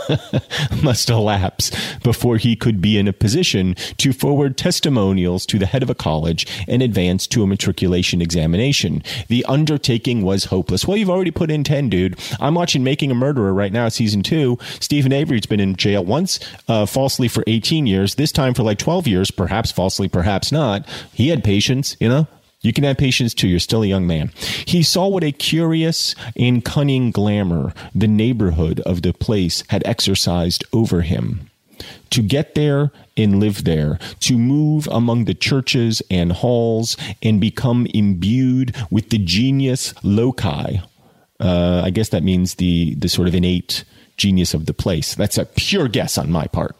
must 0.83 1.09
elapse 1.09 1.71
before 2.03 2.37
he 2.37 2.55
could 2.55 2.81
be 2.81 2.97
in 2.97 3.07
a 3.07 3.13
position 3.13 3.75
to 3.97 4.13
forward 4.13 4.57
testimonials 4.57 5.45
to 5.45 5.59
the 5.59 5.65
head 5.65 5.83
of 5.83 5.89
a 5.89 5.95
college 5.95 6.47
and 6.67 6.81
advance 6.81 7.27
to 7.27 7.43
a 7.43 7.47
matriculation 7.47 8.21
examination. 8.21 9.03
The 9.27 9.45
undertaking 9.45 10.21
was 10.21 10.45
hopeless. 10.45 10.87
Well, 10.87 10.97
you've 10.97 11.09
already 11.09 11.31
put 11.31 11.51
in 11.51 11.63
10, 11.63 11.89
dude. 11.89 12.19
I'm 12.39 12.55
watching 12.55 12.83
Making 12.83 13.11
a 13.11 13.15
Murderer 13.15 13.53
right 13.53 13.71
now, 13.71 13.89
season 13.89 14.23
two. 14.23 14.57
Steven 14.79 15.11
Avery's 15.11 15.45
been 15.45 15.59
in 15.59 15.75
jail 15.75 16.03
once, 16.03 16.39
uh, 16.67 16.85
falsely 16.85 17.27
for 17.27 17.43
18 17.47 17.87
years, 17.87 18.15
this 18.15 18.31
time 18.31 18.53
for 18.53 18.63
like 18.63 18.77
12 18.77 19.07
years, 19.07 19.31
perhaps 19.31 19.71
falsely, 19.71 20.07
perhaps 20.07 20.51
not. 20.51 20.87
He 21.13 21.29
had 21.29 21.43
patience, 21.43 21.95
you 21.99 22.09
know? 22.09 22.27
You 22.61 22.73
can 22.73 22.83
have 22.83 22.97
patience 22.97 23.33
too. 23.33 23.47
You're 23.47 23.59
still 23.59 23.83
a 23.83 23.87
young 23.87 24.05
man. 24.05 24.31
He 24.65 24.83
saw 24.83 25.07
what 25.07 25.23
a 25.23 25.31
curious 25.31 26.15
and 26.35 26.63
cunning 26.63 27.11
glamour 27.11 27.73
the 27.93 28.07
neighborhood 28.07 28.79
of 28.81 29.01
the 29.01 29.13
place 29.13 29.63
had 29.69 29.85
exercised 29.85 30.63
over 30.71 31.01
him. 31.01 31.49
To 32.11 32.21
get 32.21 32.53
there 32.53 32.91
and 33.17 33.39
live 33.39 33.63
there, 33.63 33.97
to 34.19 34.37
move 34.37 34.87
among 34.91 35.25
the 35.25 35.33
churches 35.33 36.03
and 36.11 36.31
halls 36.31 36.95
and 37.23 37.41
become 37.41 37.87
imbued 37.87 38.75
with 38.91 39.09
the 39.09 39.17
genius 39.17 39.95
loci. 40.03 40.77
Uh, 41.39 41.81
I 41.83 41.89
guess 41.89 42.09
that 42.09 42.21
means 42.21 42.55
the, 42.55 42.93
the 42.95 43.09
sort 43.09 43.27
of 43.27 43.33
innate 43.33 43.83
genius 44.17 44.53
of 44.53 44.67
the 44.67 44.73
place. 44.73 45.15
That's 45.15 45.39
a 45.39 45.45
pure 45.45 45.87
guess 45.87 46.19
on 46.19 46.31
my 46.31 46.45
part. 46.45 46.75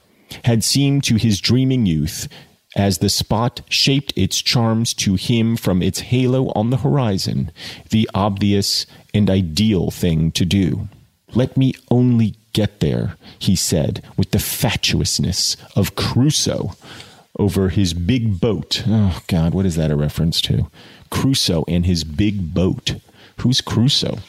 Had 0.46 0.64
seemed 0.64 1.04
to 1.06 1.16
his 1.16 1.42
dreaming 1.42 1.88
youth 1.88 2.28
as 2.76 3.00
the 3.00 3.10
spot 3.10 3.62
shaped 3.70 4.14
its 4.16 4.42
charms 4.42 4.94
to 4.94 5.16
him 5.16 5.58
from 5.58 5.82
its 5.82 6.00
halo 6.00 6.52
on 6.54 6.70
the 6.70 6.78
horizon, 6.78 7.52
the 7.90 8.10
obvious 8.14 8.86
and 9.14 9.30
ideal 9.30 9.92
thing 9.92 10.32
to 10.32 10.46
do. 10.46 10.88
Let 11.34 11.58
me 11.58 11.74
only 11.90 12.36
get 12.54 12.80
there, 12.80 13.16
he 13.40 13.56
said, 13.56 14.04
with 14.18 14.32
the 14.32 14.40
fatuousness 14.40 15.58
of 15.76 15.96
Crusoe 15.96 16.76
over 17.40 17.70
his 17.70 17.94
big 17.94 18.40
boat. 18.40 18.84
Oh, 18.88 19.22
God, 19.28 19.54
what 19.54 19.66
is 19.66 19.76
that 19.76 19.92
a 19.92 19.96
reference 19.96 20.42
to? 20.42 20.70
Crusoe 21.10 21.66
and 21.68 21.86
his 21.86 22.04
big 22.04 22.54
boat. 22.54 22.96
Who's 23.38 23.62
Crusoe? 23.62 24.20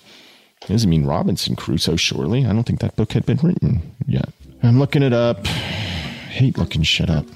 It 0.62 0.68
doesn't 0.68 0.90
mean 0.90 1.06
Robinson 1.06 1.56
Crusoe, 1.56 1.96
surely. 1.96 2.46
I 2.46 2.52
don't 2.52 2.64
think 2.64 2.80
that 2.80 2.96
book 2.96 3.12
had 3.12 3.26
been 3.26 3.38
written 3.38 3.94
yet. 4.06 4.30
I'm 4.62 4.78
looking 4.78 5.02
it 5.02 5.12
up. 5.12 5.44
hate 5.46 6.56
looking 6.56 6.82
shit 6.82 7.10
up. 7.10 7.26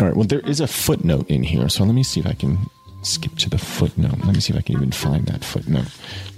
All 0.00 0.06
right. 0.06 0.16
Well, 0.16 0.26
there 0.26 0.40
is 0.40 0.60
a 0.60 0.66
footnote 0.66 1.28
in 1.28 1.42
here, 1.42 1.68
so 1.68 1.84
let 1.84 1.94
me 1.94 2.02
see 2.02 2.20
if 2.20 2.26
I 2.26 2.34
can 2.34 2.58
skip 3.02 3.34
to 3.36 3.50
the 3.50 3.58
footnote. 3.58 4.18
Let 4.24 4.34
me 4.34 4.40
see 4.40 4.52
if 4.52 4.58
I 4.58 4.62
can 4.62 4.76
even 4.76 4.92
find 4.92 5.26
that 5.26 5.44
footnote. 5.44 5.88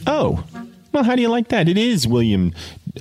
Oh, 0.06 0.44
well, 0.92 1.04
how 1.04 1.14
do 1.14 1.22
you 1.22 1.28
like 1.28 1.48
that? 1.48 1.68
It 1.68 1.78
is 1.78 2.06
William. 2.06 2.52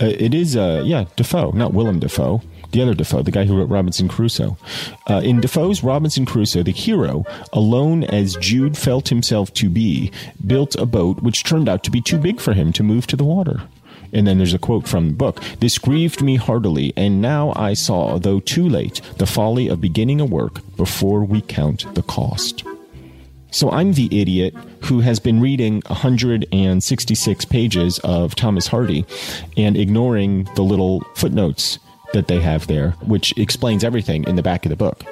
Uh, 0.01 0.05
it 0.05 0.33
is, 0.33 0.55
uh, 0.55 0.83
yeah, 0.85 1.05
Defoe, 1.15 1.51
not 1.51 1.73
Willem 1.73 1.99
Dafoe. 1.99 2.41
The 2.71 2.83
other 2.83 2.93
Defoe, 2.93 3.23
the 3.23 3.31
guy 3.31 3.45
who 3.45 3.57
wrote 3.57 3.69
Robinson 3.69 4.07
Crusoe. 4.07 4.55
Uh, 5.09 5.21
in 5.23 5.41
Defoe's 5.41 5.83
Robinson 5.83 6.25
Crusoe, 6.25 6.61
the 6.61 6.71
hero, 6.71 7.25
alone 7.51 8.03
as 8.03 8.35
Jude 8.35 8.77
felt 8.77 9.09
himself 9.09 9.51
to 9.55 9.69
be, 9.69 10.11
built 10.45 10.75
a 10.75 10.85
boat 10.85 11.23
which 11.23 11.43
turned 11.43 11.67
out 11.67 11.83
to 11.85 11.91
be 11.91 11.99
too 11.99 12.19
big 12.19 12.39
for 12.39 12.53
him 12.53 12.71
to 12.73 12.83
move 12.83 13.07
to 13.07 13.15
the 13.15 13.23
water. 13.23 13.63
And 14.13 14.25
then 14.25 14.37
there's 14.37 14.53
a 14.53 14.59
quote 14.59 14.87
from 14.87 15.09
the 15.09 15.13
book 15.13 15.41
This 15.59 15.77
grieved 15.77 16.21
me 16.21 16.35
heartily, 16.35 16.93
and 16.95 17.21
now 17.21 17.53
I 17.55 17.73
saw, 17.73 18.17
though 18.17 18.39
too 18.39 18.67
late, 18.67 19.01
the 19.17 19.27
folly 19.27 19.67
of 19.67 19.81
beginning 19.81 20.19
a 20.21 20.25
work 20.25 20.61
before 20.75 21.23
we 21.23 21.41
count 21.41 21.93
the 21.95 22.03
cost. 22.03 22.63
So 23.51 23.71
I'm 23.71 23.93
the 23.93 24.21
idiot 24.21 24.53
who 24.85 24.99
has 24.99 25.19
been 25.19 25.41
reading 25.41 25.81
166 25.87 27.45
pages 27.45 27.99
of 27.99 28.35
Thomas 28.35 28.67
Hardy 28.67 29.05
and 29.57 29.75
ignoring 29.75 30.43
the 30.55 30.61
little 30.61 31.01
footnotes 31.15 31.79
that 32.13 32.27
they 32.27 32.39
have 32.39 32.67
there, 32.67 32.91
which 33.01 33.35
explains 33.37 33.83
everything 33.83 34.23
in 34.25 34.35
the 34.35 34.43
back 34.43 34.65
of 34.65 34.69
the 34.69 34.75
book. 34.75 35.03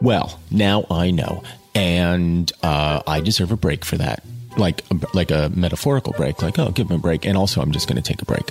Well, 0.00 0.40
now 0.50 0.86
I 0.90 1.10
know, 1.10 1.42
and 1.74 2.50
uh, 2.62 3.02
I 3.06 3.20
deserve 3.20 3.52
a 3.52 3.56
break 3.56 3.84
for 3.84 3.96
that 3.96 4.22
like 4.56 4.82
like 5.14 5.30
a 5.30 5.50
metaphorical 5.50 6.12
break, 6.14 6.42
like 6.42 6.58
oh, 6.58 6.70
give 6.70 6.90
him 6.90 6.96
a 6.96 6.98
break, 6.98 7.26
and 7.26 7.36
also 7.36 7.60
I'm 7.60 7.72
just 7.72 7.88
going 7.88 8.00
to 8.00 8.02
take 8.02 8.22
a 8.22 8.24
break. 8.24 8.50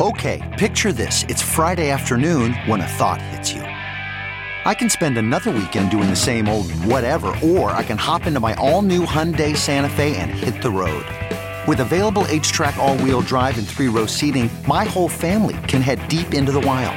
Okay, 0.00 0.56
picture 0.58 0.92
this: 0.92 1.24
it's 1.28 1.42
Friday 1.42 1.90
afternoon 1.90 2.54
when 2.66 2.80
a 2.80 2.86
thought 2.86 3.22
hits 3.22 3.52
you. 3.52 3.62
I 4.66 4.72
can 4.72 4.88
spend 4.88 5.18
another 5.18 5.50
weekend 5.50 5.90
doing 5.90 6.08
the 6.08 6.16
same 6.16 6.48
old 6.48 6.72
whatever, 6.72 7.28
or 7.42 7.70
I 7.70 7.82
can 7.82 7.98
hop 7.98 8.26
into 8.26 8.40
my 8.40 8.54
all-new 8.54 9.04
Hyundai 9.04 9.54
Santa 9.54 9.90
Fe 9.90 10.16
and 10.16 10.30
hit 10.30 10.62
the 10.62 10.70
road. 10.70 11.04
With 11.68 11.80
available 11.80 12.24
H-track 12.28 12.78
all-wheel 12.78 13.20
drive 13.20 13.58
and 13.58 13.68
three-row 13.68 14.06
seating, 14.06 14.48
my 14.66 14.84
whole 14.84 15.08
family 15.08 15.58
can 15.68 15.82
head 15.82 16.08
deep 16.08 16.32
into 16.32 16.50
the 16.50 16.60
wild 16.60 16.96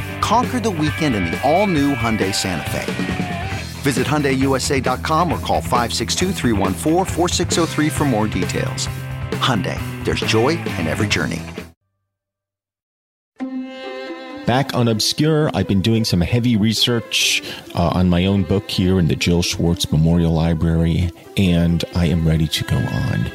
Conquer 0.31 0.61
the 0.61 0.71
weekend 0.71 1.13
in 1.13 1.25
the 1.25 1.37
all-new 1.43 1.93
Hyundai 1.93 2.33
Santa 2.33 2.63
Fe. 2.69 3.49
Visit 3.81 4.07
HyundaiUSA.com 4.07 5.29
or 5.29 5.39
call 5.39 5.59
562 5.59 6.31
for 7.89 8.05
more 8.05 8.29
details. 8.29 8.87
Hyundai, 9.41 9.77
there's 10.05 10.21
joy 10.21 10.51
in 10.51 10.87
every 10.87 11.09
journey. 11.09 11.41
Back 14.45 14.73
on 14.73 14.87
Obscure, 14.87 15.51
I've 15.53 15.67
been 15.67 15.81
doing 15.81 16.05
some 16.05 16.21
heavy 16.21 16.55
research 16.55 17.43
uh, 17.75 17.89
on 17.89 18.07
my 18.07 18.25
own 18.25 18.43
book 18.43 18.69
here 18.69 18.99
in 18.99 19.09
the 19.09 19.17
Jill 19.17 19.41
Schwartz 19.41 19.91
Memorial 19.91 20.31
Library, 20.31 21.11
and 21.35 21.83
I 21.93 22.05
am 22.05 22.25
ready 22.25 22.47
to 22.47 22.63
go 22.63 22.77
on. 22.77 23.31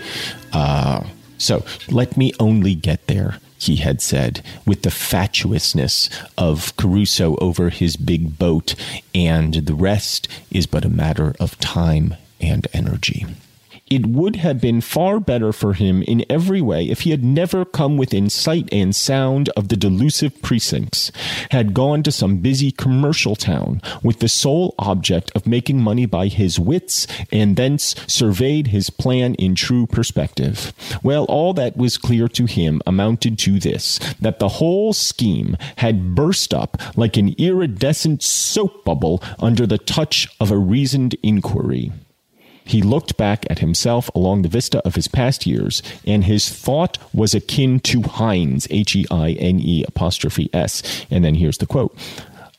Uh, 0.54 1.06
so 1.36 1.62
let 1.90 2.16
me 2.16 2.32
only 2.40 2.74
get 2.74 3.06
there, 3.06 3.38
he 3.58 3.76
had 3.76 4.00
said, 4.00 4.42
with 4.66 4.82
the 4.82 4.90
fatuousness 4.90 6.10
of 6.36 6.76
Caruso 6.76 7.36
over 7.36 7.70
his 7.70 7.96
big 7.96 8.38
boat, 8.38 8.74
and 9.14 9.54
the 9.54 9.74
rest 9.74 10.28
is 10.50 10.66
but 10.66 10.84
a 10.84 10.90
matter 10.90 11.34
of 11.40 11.58
time 11.58 12.14
and 12.40 12.66
energy. 12.72 13.26
It 13.88 14.06
would 14.06 14.34
have 14.34 14.60
been 14.60 14.80
far 14.80 15.20
better 15.20 15.52
for 15.52 15.74
him 15.74 16.02
in 16.02 16.24
every 16.28 16.60
way 16.60 16.86
if 16.86 17.02
he 17.02 17.10
had 17.10 17.22
never 17.22 17.64
come 17.64 17.96
within 17.96 18.28
sight 18.28 18.68
and 18.72 18.94
sound 18.94 19.48
of 19.50 19.68
the 19.68 19.76
delusive 19.76 20.42
precincts, 20.42 21.12
had 21.52 21.72
gone 21.72 22.02
to 22.02 22.10
some 22.10 22.38
busy 22.38 22.72
commercial 22.72 23.36
town 23.36 23.80
with 24.02 24.18
the 24.18 24.28
sole 24.28 24.74
object 24.80 25.30
of 25.36 25.46
making 25.46 25.80
money 25.80 26.04
by 26.04 26.26
his 26.26 26.58
wits, 26.58 27.06
and 27.30 27.54
thence 27.54 27.94
surveyed 28.08 28.68
his 28.68 28.90
plan 28.90 29.36
in 29.36 29.54
true 29.54 29.86
perspective. 29.86 30.72
Well, 31.04 31.24
all 31.26 31.54
that 31.54 31.76
was 31.76 31.96
clear 31.96 32.26
to 32.26 32.46
him 32.46 32.82
amounted 32.88 33.38
to 33.40 33.60
this 33.60 34.00
that 34.20 34.40
the 34.40 34.48
whole 34.48 34.94
scheme 34.94 35.56
had 35.76 36.16
burst 36.16 36.52
up 36.52 36.76
like 36.96 37.16
an 37.16 37.36
iridescent 37.38 38.24
soap 38.24 38.84
bubble 38.84 39.22
under 39.38 39.64
the 39.64 39.78
touch 39.78 40.26
of 40.40 40.50
a 40.50 40.58
reasoned 40.58 41.14
inquiry. 41.22 41.92
He 42.66 42.82
looked 42.82 43.16
back 43.16 43.46
at 43.48 43.60
himself 43.60 44.10
along 44.14 44.42
the 44.42 44.48
vista 44.48 44.84
of 44.84 44.96
his 44.96 45.08
past 45.08 45.46
years, 45.46 45.82
and 46.04 46.24
his 46.24 46.48
thought 46.48 46.98
was 47.14 47.34
akin 47.34 47.80
to 47.80 48.02
Heine's, 48.02 48.66
H 48.70 48.96
E 48.96 49.06
I 49.10 49.32
N 49.32 49.60
E 49.60 49.84
apostrophe 49.86 50.50
S. 50.52 50.82
And 51.10 51.24
then 51.24 51.36
here's 51.36 51.58
the 51.58 51.66
quote. 51.66 51.96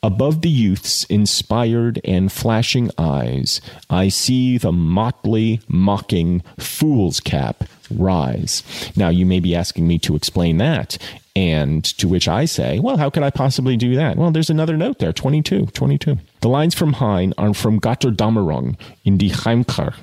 Above 0.04 0.42
the 0.42 0.50
youth's 0.50 1.04
inspired 1.06 2.00
and 2.06 2.32
flashing 2.32 2.90
eyes, 2.98 3.60
I 3.90 4.08
see 4.10 4.58
the 4.58 4.72
motley, 4.72 5.60
mocking 5.68 6.44
fool's 6.58 7.20
cap 7.20 7.66
rise. 7.92 8.64
Now, 8.96 9.10
you 9.10 9.26
may 9.26 9.40
be 9.40 9.56
asking 9.56 9.88
me 9.88 10.00
to 10.00 10.16
explain 10.16 10.58
that. 10.58 10.98
And 11.36 11.84
to 12.00 12.08
which 12.08 12.28
I 12.28 12.46
say, 12.46 12.80
well, 12.80 12.98
how 12.98 13.12
could 13.12 13.22
I 13.22 13.30
possibly 13.30 13.78
do 13.78 13.96
that? 13.96 14.18
Well, 14.18 14.32
there's 14.32 14.50
another 14.50 14.76
note 14.76 14.98
there 14.98 15.14
22. 15.14 15.68
22. 15.68 16.18
The 16.42 16.50
lines 16.50 16.74
from 16.74 16.94
Heine 16.94 17.34
are 17.38 17.54
from 17.54 17.80
Gotterdammerung 17.80 18.76
in 19.06 19.18
Die 19.18 19.28
Heimkehr. 19.28 19.94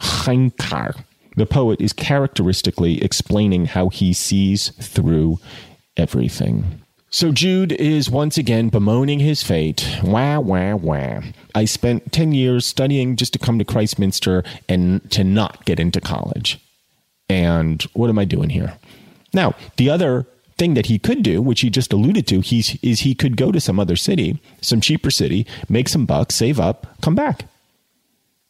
Heimkehr. 0.00 0.98
The 1.36 1.46
poet 1.46 1.80
is 1.80 1.92
characteristically 1.92 3.02
explaining 3.02 3.66
how 3.66 3.90
he 3.90 4.12
sees 4.12 4.70
through 4.80 5.38
everything. 5.96 6.80
So 7.10 7.32
Jude 7.32 7.72
is 7.72 8.10
once 8.10 8.36
again 8.36 8.68
bemoaning 8.68 9.20
his 9.20 9.42
fate. 9.42 9.86
Wah, 10.02 10.40
wah, 10.40 10.74
wah. 10.74 11.20
I 11.54 11.64
spent 11.64 12.12
10 12.12 12.32
years 12.32 12.66
studying 12.66 13.16
just 13.16 13.32
to 13.32 13.38
come 13.38 13.58
to 13.58 13.64
Christminster 13.64 14.44
and 14.68 15.10
to 15.10 15.24
not 15.24 15.64
get 15.64 15.80
into 15.80 16.00
college. 16.00 16.58
And 17.28 17.82
what 17.92 18.10
am 18.10 18.18
I 18.18 18.24
doing 18.24 18.50
here? 18.50 18.74
Now, 19.32 19.54
the 19.76 19.90
other 19.90 20.26
thing 20.56 20.74
that 20.74 20.86
he 20.86 20.98
could 20.98 21.22
do, 21.22 21.40
which 21.40 21.60
he 21.60 21.70
just 21.70 21.92
alluded 21.92 22.26
to, 22.28 22.40
he's, 22.40 22.78
is 22.82 23.00
he 23.00 23.14
could 23.14 23.36
go 23.36 23.52
to 23.52 23.60
some 23.60 23.78
other 23.78 23.96
city, 23.96 24.40
some 24.60 24.80
cheaper 24.80 25.10
city, 25.10 25.46
make 25.68 25.88
some 25.88 26.06
bucks, 26.06 26.34
save 26.34 26.58
up, 26.58 26.86
come 27.00 27.14
back. 27.14 27.44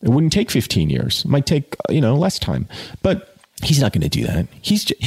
It 0.01 0.11
wouldn't 0.11 0.33
take 0.33 0.51
15 0.51 0.91
years. 0.91 1.25
It 1.25 1.29
might 1.29 1.47
take, 1.47 1.77
you 1.91 2.01
know, 2.01 2.15
less 2.15 2.39
time. 2.39 2.69
But 3.03 3.37
he's 3.63 3.81
not 3.81 3.93
going 3.93 4.03
to 4.03 4.09
do 4.09 4.25
that. 4.25 4.47
He's 4.63 4.85
just, 4.85 5.03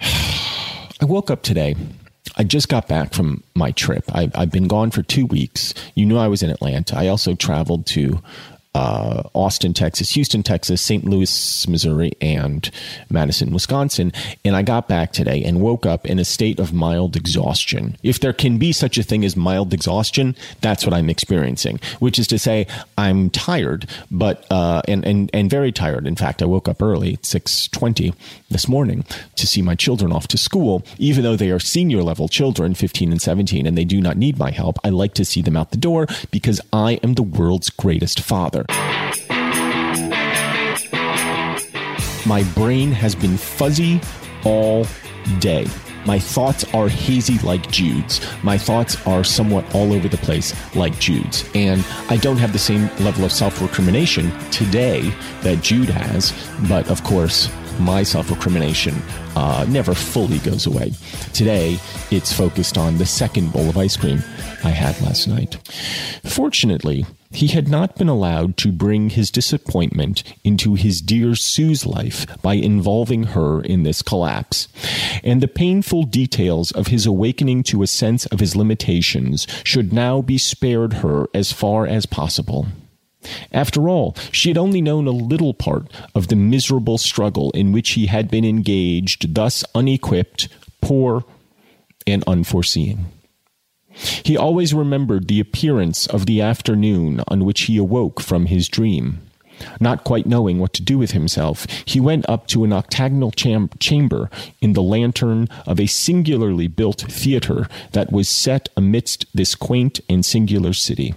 I 1.00 1.04
woke 1.04 1.30
up 1.30 1.42
today. 1.42 1.76
I 2.36 2.44
just 2.44 2.68
got 2.68 2.88
back 2.88 3.14
from 3.14 3.42
my 3.54 3.70
trip. 3.70 4.04
I, 4.12 4.30
I've 4.34 4.50
been 4.50 4.68
gone 4.68 4.90
for 4.90 5.02
two 5.02 5.26
weeks. 5.26 5.72
You 5.94 6.04
knew 6.04 6.18
I 6.18 6.28
was 6.28 6.42
in 6.42 6.50
Atlanta. 6.50 6.98
I 6.98 7.06
also 7.08 7.34
traveled 7.34 7.86
to 7.86 8.20
uh, 8.76 9.22
Austin, 9.32 9.72
Texas, 9.72 10.10
Houston, 10.10 10.42
Texas, 10.42 10.82
St. 10.82 11.04
Louis, 11.04 11.66
Missouri, 11.66 12.12
and 12.20 12.70
Madison, 13.08 13.50
Wisconsin. 13.50 14.12
And 14.44 14.54
I 14.54 14.60
got 14.60 14.86
back 14.86 15.12
today 15.12 15.42
and 15.42 15.62
woke 15.62 15.86
up 15.86 16.04
in 16.04 16.18
a 16.18 16.24
state 16.26 16.60
of 16.60 16.74
mild 16.74 17.16
exhaustion. 17.16 17.96
If 18.02 18.20
there 18.20 18.34
can 18.34 18.58
be 18.58 18.72
such 18.72 18.98
a 18.98 19.02
thing 19.02 19.24
as 19.24 19.34
mild 19.34 19.72
exhaustion, 19.72 20.36
that's 20.60 20.84
what 20.84 20.92
I'm 20.92 21.08
experiencing, 21.08 21.80
which 22.00 22.18
is 22.18 22.26
to 22.26 22.38
say, 22.38 22.66
I'm 22.98 23.30
tired, 23.30 23.88
but, 24.10 24.44
uh, 24.50 24.82
and, 24.86 25.06
and, 25.06 25.30
and 25.32 25.48
very 25.48 25.72
tired. 25.72 26.06
In 26.06 26.14
fact, 26.14 26.42
I 26.42 26.44
woke 26.44 26.68
up 26.68 26.82
early 26.82 27.14
at 27.14 27.24
620 27.24 28.12
this 28.50 28.68
morning 28.68 29.06
to 29.36 29.46
see 29.46 29.62
my 29.62 29.74
children 29.74 30.12
off 30.12 30.28
to 30.28 30.36
school, 30.36 30.84
even 30.98 31.24
though 31.24 31.36
they 31.36 31.50
are 31.50 31.58
senior 31.58 32.02
level 32.02 32.28
children, 32.28 32.74
15 32.74 33.10
and 33.10 33.22
17, 33.22 33.66
and 33.66 33.78
they 33.78 33.86
do 33.86 34.02
not 34.02 34.18
need 34.18 34.38
my 34.38 34.50
help. 34.50 34.78
I 34.84 34.90
like 34.90 35.14
to 35.14 35.24
see 35.24 35.40
them 35.40 35.56
out 35.56 35.70
the 35.70 35.78
door 35.78 36.06
because 36.30 36.60
I 36.74 36.94
am 37.02 37.14
the 37.14 37.22
world's 37.22 37.70
greatest 37.70 38.20
father. 38.20 38.65
My 42.26 42.42
brain 42.54 42.90
has 42.90 43.14
been 43.14 43.36
fuzzy 43.36 44.00
all 44.44 44.84
day. 45.38 45.66
My 46.06 46.18
thoughts 46.18 46.64
are 46.74 46.88
hazy 46.88 47.38
like 47.38 47.70
Jude's. 47.70 48.20
My 48.42 48.58
thoughts 48.58 49.04
are 49.06 49.24
somewhat 49.24 49.74
all 49.74 49.92
over 49.92 50.08
the 50.08 50.16
place 50.18 50.54
like 50.76 50.98
Jude's. 50.98 51.48
And 51.54 51.84
I 52.08 52.16
don't 52.16 52.36
have 52.36 52.52
the 52.52 52.58
same 52.58 52.88
level 52.98 53.24
of 53.24 53.32
self 53.32 53.60
recrimination 53.60 54.30
today 54.50 55.12
that 55.42 55.62
Jude 55.62 55.88
has. 55.88 56.32
But 56.68 56.88
of 56.90 57.02
course, 57.04 57.48
my 57.78 58.02
self 58.02 58.30
recrimination 58.30 58.94
uh, 59.36 59.66
never 59.68 59.94
fully 59.94 60.38
goes 60.38 60.66
away. 60.66 60.92
Today, 61.32 61.78
it's 62.10 62.32
focused 62.32 62.78
on 62.78 62.98
the 62.98 63.06
second 63.06 63.52
bowl 63.52 63.68
of 63.68 63.76
ice 63.76 63.96
cream 63.96 64.22
I 64.64 64.70
had 64.70 65.00
last 65.02 65.28
night. 65.28 65.56
Fortunately, 66.24 67.04
he 67.30 67.48
had 67.48 67.68
not 67.68 67.96
been 67.96 68.08
allowed 68.08 68.56
to 68.58 68.72
bring 68.72 69.10
his 69.10 69.30
disappointment 69.30 70.22
into 70.44 70.74
his 70.74 71.00
dear 71.00 71.34
Sue's 71.34 71.86
life 71.86 72.26
by 72.42 72.54
involving 72.54 73.24
her 73.24 73.60
in 73.62 73.82
this 73.82 74.02
collapse. 74.02 74.68
And 75.22 75.40
the 75.40 75.48
painful 75.48 76.04
details 76.04 76.70
of 76.72 76.88
his 76.88 77.06
awakening 77.06 77.64
to 77.64 77.82
a 77.82 77.86
sense 77.86 78.26
of 78.26 78.40
his 78.40 78.56
limitations 78.56 79.46
should 79.64 79.92
now 79.92 80.22
be 80.22 80.38
spared 80.38 80.94
her 80.94 81.26
as 81.34 81.52
far 81.52 81.86
as 81.86 82.06
possible. 82.06 82.66
After 83.52 83.88
all, 83.88 84.14
she 84.30 84.50
had 84.50 84.58
only 84.58 84.80
known 84.80 85.06
a 85.06 85.10
little 85.10 85.54
part 85.54 85.90
of 86.14 86.28
the 86.28 86.36
miserable 86.36 86.98
struggle 86.98 87.50
in 87.52 87.72
which 87.72 87.90
he 87.90 88.06
had 88.06 88.30
been 88.30 88.44
engaged, 88.44 89.34
thus 89.34 89.64
unequipped, 89.74 90.48
poor, 90.80 91.24
and 92.06 92.22
unforeseeing. 92.26 93.06
He 94.22 94.36
always 94.36 94.74
remembered 94.74 95.28
the 95.28 95.40
appearance 95.40 96.06
of 96.06 96.26
the 96.26 96.40
afternoon 96.40 97.22
on 97.28 97.44
which 97.44 97.62
he 97.62 97.76
awoke 97.76 98.20
from 98.20 98.46
his 98.46 98.68
dream. 98.68 99.20
Not 99.80 100.04
quite 100.04 100.26
knowing 100.26 100.58
what 100.58 100.72
to 100.74 100.82
do 100.82 100.98
with 100.98 101.12
himself, 101.12 101.66
he 101.84 101.98
went 101.98 102.28
up 102.28 102.46
to 102.48 102.64
an 102.64 102.72
octagonal 102.72 103.30
cham- 103.30 103.70
chamber 103.78 104.30
in 104.60 104.74
the 104.74 104.82
lantern 104.82 105.48
of 105.66 105.80
a 105.80 105.86
singularly 105.86 106.66
built 106.68 107.00
theater 107.02 107.68
that 107.92 108.12
was 108.12 108.28
set 108.28 108.68
amidst 108.76 109.24
this 109.34 109.54
quaint 109.54 110.00
and 110.08 110.24
singular 110.24 110.74
city. 110.74 111.14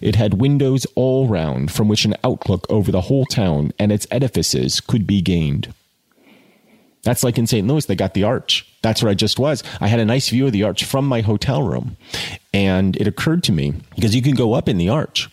It 0.00 0.14
had 0.14 0.34
windows 0.34 0.86
all 0.94 1.26
round 1.26 1.72
from 1.72 1.88
which 1.88 2.04
an 2.04 2.14
outlook 2.22 2.64
over 2.70 2.92
the 2.92 3.02
whole 3.02 3.26
town 3.26 3.72
and 3.78 3.90
its 3.90 4.06
edifices 4.10 4.80
could 4.80 5.06
be 5.06 5.20
gained. 5.20 5.74
That's 7.04 7.22
like 7.22 7.38
in 7.38 7.46
St. 7.46 7.66
Louis, 7.66 7.86
they 7.86 7.94
got 7.94 8.14
the 8.14 8.24
arch. 8.24 8.66
That's 8.82 9.02
where 9.02 9.10
I 9.10 9.14
just 9.14 9.38
was. 9.38 9.62
I 9.80 9.88
had 9.88 10.00
a 10.00 10.04
nice 10.04 10.30
view 10.30 10.46
of 10.46 10.52
the 10.52 10.62
arch 10.62 10.84
from 10.84 11.06
my 11.06 11.20
hotel 11.20 11.62
room. 11.62 11.96
And 12.52 12.96
it 12.96 13.06
occurred 13.06 13.44
to 13.44 13.52
me 13.52 13.74
because 13.94 14.14
you 14.14 14.22
can 14.22 14.34
go 14.34 14.54
up 14.54 14.68
in 14.68 14.78
the 14.78 14.88
arch. 14.88 15.28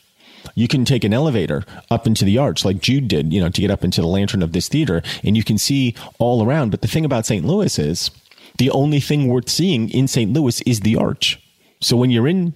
You 0.54 0.68
can 0.68 0.86
take 0.86 1.04
an 1.04 1.14
elevator 1.14 1.64
up 1.90 2.06
into 2.08 2.26
the 2.26 2.38
arch 2.38 2.66
like 2.66 2.82
Jude 2.82 3.08
did, 3.08 3.32
you 3.32 3.40
know, 3.40 3.50
to 3.50 3.62
get 3.62 3.72
up 3.72 3.84
into 3.84 4.02
the 4.02 4.08
lantern 4.08 4.44
of 4.44 4.52
this 4.52 4.68
theater 4.68 5.02
and 5.24 5.38
you 5.38 5.44
can 5.44 5.58
see 5.58 5.96
all 6.20 6.44
around. 6.44 6.72
But 6.72 6.82
the 6.82 6.88
thing 6.88 7.06
about 7.06 7.26
St. 7.26 7.46
Louis 7.46 7.78
is 7.80 8.12
the 8.58 8.70
only 8.72 9.00
thing 9.00 9.28
worth 9.28 9.50
seeing 9.50 9.90
in 9.90 10.08
St. 10.08 10.32
Louis 10.34 10.62
is 10.62 10.82
the 10.82 10.96
arch. 10.98 11.40
So 11.80 11.96
when 11.96 12.12
you're 12.12 12.28
in 12.28 12.54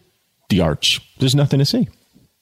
the 0.49 0.61
arch, 0.61 0.99
there's 1.19 1.35
nothing 1.35 1.59
to 1.59 1.65
see. 1.65 1.87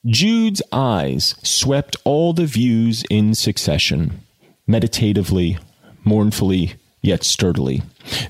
Jude's 0.05 0.61
eyes 0.71 1.35
swept 1.43 1.95
all 2.03 2.33
the 2.33 2.45
views 2.45 3.03
in 3.09 3.35
succession, 3.35 4.21
meditatively, 4.67 5.57
mournfully, 6.03 6.75
yet 7.01 7.23
sturdily. 7.23 7.83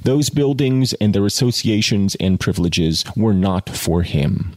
Those 0.03 0.29
buildings 0.29 0.93
and 0.93 1.13
their 1.13 1.25
associations 1.25 2.15
and 2.15 2.39
privileges 2.39 3.03
were 3.15 3.33
not 3.33 3.69
for 3.69 4.03
him. 4.03 4.55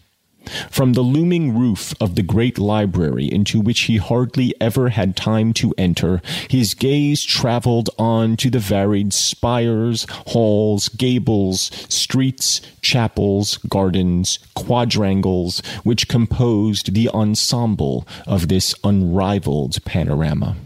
From 0.70 0.92
the 0.92 1.02
looming 1.02 1.58
roof 1.58 1.92
of 2.00 2.14
the 2.14 2.22
great 2.22 2.58
library 2.58 3.26
into 3.26 3.60
which 3.60 3.82
he 3.82 3.96
hardly 3.96 4.54
ever 4.60 4.90
had 4.90 5.16
time 5.16 5.52
to 5.54 5.74
enter, 5.76 6.22
his 6.48 6.74
gaze 6.74 7.24
traveled 7.24 7.90
on 7.98 8.36
to 8.38 8.50
the 8.50 8.60
varied 8.60 9.12
spires, 9.12 10.06
halls, 10.28 10.88
gables, 10.88 11.70
streets, 11.88 12.60
chapels, 12.80 13.58
gardens, 13.68 14.38
quadrangles, 14.54 15.60
which 15.82 16.08
composed 16.08 16.94
the 16.94 17.08
ensemble 17.08 18.06
of 18.26 18.48
this 18.48 18.74
unrivaled 18.84 19.84
panorama. 19.84 20.56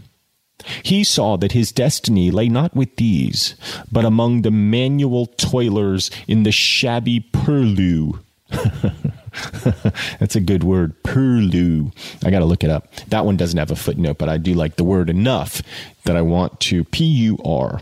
He 0.83 1.03
saw 1.03 1.37
that 1.37 1.51
his 1.51 1.71
destiny 1.71 2.31
lay 2.31 2.49
not 2.49 2.75
with 2.75 2.95
these, 2.95 3.55
but 3.91 4.05
among 4.05 4.41
the 4.41 4.51
manual 4.51 5.27
toilers 5.27 6.11
in 6.27 6.43
the 6.43 6.51
shabby 6.51 7.19
purlieu. 7.31 8.19
That's 10.19 10.35
a 10.35 10.41
good 10.41 10.63
word, 10.63 11.01
purlieu. 11.03 11.91
I 12.23 12.31
got 12.31 12.39
to 12.39 12.45
look 12.45 12.63
it 12.63 12.69
up. 12.69 12.93
That 13.07 13.25
one 13.25 13.37
doesn't 13.37 13.57
have 13.57 13.71
a 13.71 13.75
footnote, 13.75 14.17
but 14.17 14.29
I 14.29 14.37
do 14.37 14.53
like 14.53 14.75
the 14.75 14.83
word 14.83 15.09
enough 15.09 15.61
that 16.03 16.17
I 16.17 16.21
want 16.21 16.59
to 16.61 16.83
P 16.83 17.05
U 17.05 17.37
R 17.45 17.81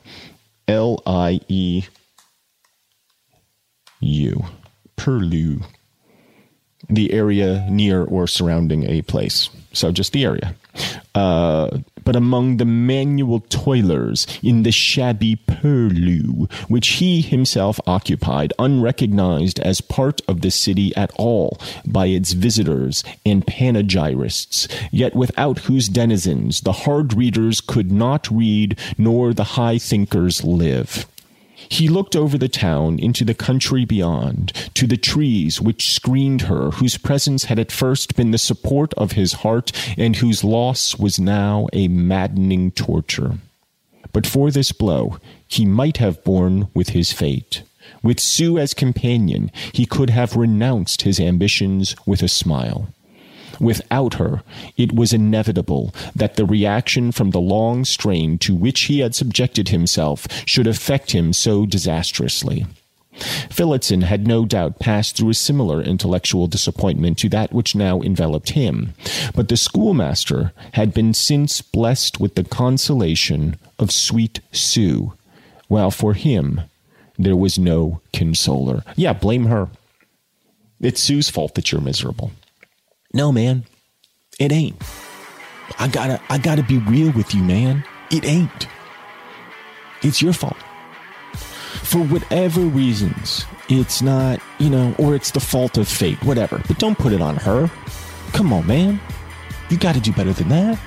L 0.68 1.02
I 1.06 1.42
E 1.48 1.84
U. 4.02 4.46
Purlieu. 4.96 5.64
The 6.90 7.14
area 7.14 7.68
near 7.70 8.04
or 8.04 8.28
surrounding 8.28 8.90
a 8.90 9.02
place. 9.02 9.50
So 9.74 9.92
just 9.92 10.14
the 10.14 10.26
area. 10.26 10.56
Uh, 11.14 11.80
but 12.10 12.16
among 12.16 12.58
the 12.58 12.66
manual 12.66 13.40
toilers 13.50 14.26
in 14.42 14.64
the 14.64 14.72
shabby 14.72 15.36
purlieu, 15.36 16.48
which 16.68 16.88
he 16.98 17.22
himself 17.22 17.80
occupied, 17.86 18.52
unrecognized 18.58 19.60
as 19.60 19.80
part 19.80 20.20
of 20.28 20.42
the 20.42 20.50
city 20.50 20.92
at 20.96 21.12
all 21.18 21.62
by 21.86 22.08
its 22.08 22.34
visitors 22.34 23.04
and 23.24 23.46
panegyrists, 23.46 24.68
yet 24.92 25.16
without 25.16 25.60
whose 25.60 25.88
denizens 25.88 26.62
the 26.62 26.72
hard 26.72 27.14
readers 27.14 27.62
could 27.62 27.92
not 27.92 28.28
read 28.32 28.76
nor 28.98 29.32
the 29.32 29.54
high 29.54 29.78
thinkers 29.78 30.44
live. 30.44 31.06
He 31.70 31.88
looked 31.88 32.16
over 32.16 32.38
the 32.38 32.50
town 32.50 32.98
into 33.00 33.24
the 33.24 33.36
country 33.36 33.86
beyond, 33.86 34.52
to 34.74 34.88
the 34.88 34.98
trees 34.98 35.62
which 35.62 35.94
screened 35.94 36.44
her, 36.44 36.72
whose 36.72 36.98
presence 36.98 37.46
had 37.46 37.60
at 37.60 37.72
first 37.72 38.16
been 38.16 38.32
the 38.32 38.38
support 38.38 38.94
of 38.96 39.14
his 39.14 39.34
heart, 39.34 39.72
and 39.98 40.16
whose 40.16 40.44
loss 40.44 40.98
was 40.98 41.20
now 41.20 41.68
a 41.72 41.88
maddening 41.88 42.72
torture. 42.72 43.38
But 44.12 44.26
for 44.26 44.50
this 44.50 44.72
blow, 44.72 45.20
he 45.48 45.66
might 45.66 45.98
have 45.98 46.24
borne 46.24 46.68
with 46.74 46.90
his 46.90 47.14
fate. 47.14 47.62
With 48.02 48.20
Sue 48.20 48.58
as 48.58 48.74
companion, 48.74 49.52
he 49.72 49.86
could 49.86 50.10
have 50.10 50.36
renounced 50.36 51.04
his 51.04 51.20
ambitions 51.20 51.96
with 52.06 52.24
a 52.24 52.28
smile. 52.28 52.90
Without 53.60 54.16
her, 54.16 54.42
it 54.78 54.94
was 54.94 55.14
inevitable 55.14 55.94
that 56.16 56.36
the 56.36 56.46
reaction 56.46 57.12
from 57.12 57.32
the 57.32 57.42
long 57.42 57.84
strain 57.86 58.38
to 58.40 58.56
which 58.56 58.82
he 58.82 59.00
had 59.00 59.16
subjected 59.16 59.70
himself 59.70 60.28
should 60.46 60.68
affect 60.68 61.12
him 61.12 61.34
so 61.34 61.66
disastrously. 61.66 62.66
Phillotson 63.50 64.02
had 64.02 64.28
no 64.28 64.46
doubt 64.46 64.80
passed 64.80 65.18
through 65.18 65.32
a 65.32 65.34
similar 65.34 65.82
intellectual 65.82 66.48
disappointment 66.48 67.18
to 67.18 67.30
that 67.30 67.52
which 67.52 67.76
now 67.76 68.02
enveloped 68.02 68.52
him, 68.52 68.94
but 69.36 69.50
the 69.50 69.58
schoolmaster 69.58 70.54
had 70.74 70.94
been 70.94 71.14
since 71.14 71.62
blessed 71.62 72.20
with 72.20 72.36
the 72.36 72.46
consolation 72.46 73.58
of 73.78 73.92
sweet 73.92 74.40
Sue, 74.54 75.14
while 75.68 75.92
for 75.92 76.14
him 76.14 76.62
there 77.18 77.36
was 77.36 77.60
no 77.60 78.00
consoler. 78.14 78.84
Yeah, 78.96 79.14
blame 79.14 79.46
her. 79.46 79.68
It's 80.80 81.02
Sue's 81.02 81.30
fault 81.30 81.56
that 81.56 81.72
you're 81.72 81.82
miserable. 81.82 82.32
No, 83.14 83.32
man, 83.32 83.66
it 84.40 84.52
ain't. 84.52 84.76
I 85.80 85.88
gotta, 85.88 86.22
I 86.30 86.38
gotta 86.38 86.64
be 86.64 86.78
real 86.78 87.12
with 87.12 87.34
you, 87.34 87.44
man. 87.44 87.84
It 88.12 88.26
ain't. 88.26 88.68
It's 90.02 90.22
your 90.22 90.34
fault. 90.34 90.58
For 91.34 92.00
whatever 92.00 92.62
reasons, 92.62 93.46
it's 93.68 94.02
not, 94.02 94.40
you 94.60 94.70
know, 94.70 94.94
or 95.00 95.16
it's 95.16 95.32
the 95.32 95.40
fault 95.40 95.78
of 95.78 95.88
fate, 95.88 96.24
whatever. 96.24 96.62
But 96.68 96.78
don't 96.78 96.98
put 96.98 97.14
it 97.14 97.22
on 97.22 97.36
her. 97.38 97.70
Come 98.34 98.54
on, 98.54 98.68
man. 98.68 99.00
You 99.70 99.78
gotta 99.78 100.00
do 100.00 100.12
better 100.14 100.34
than 100.34 100.50
that. 100.50 100.80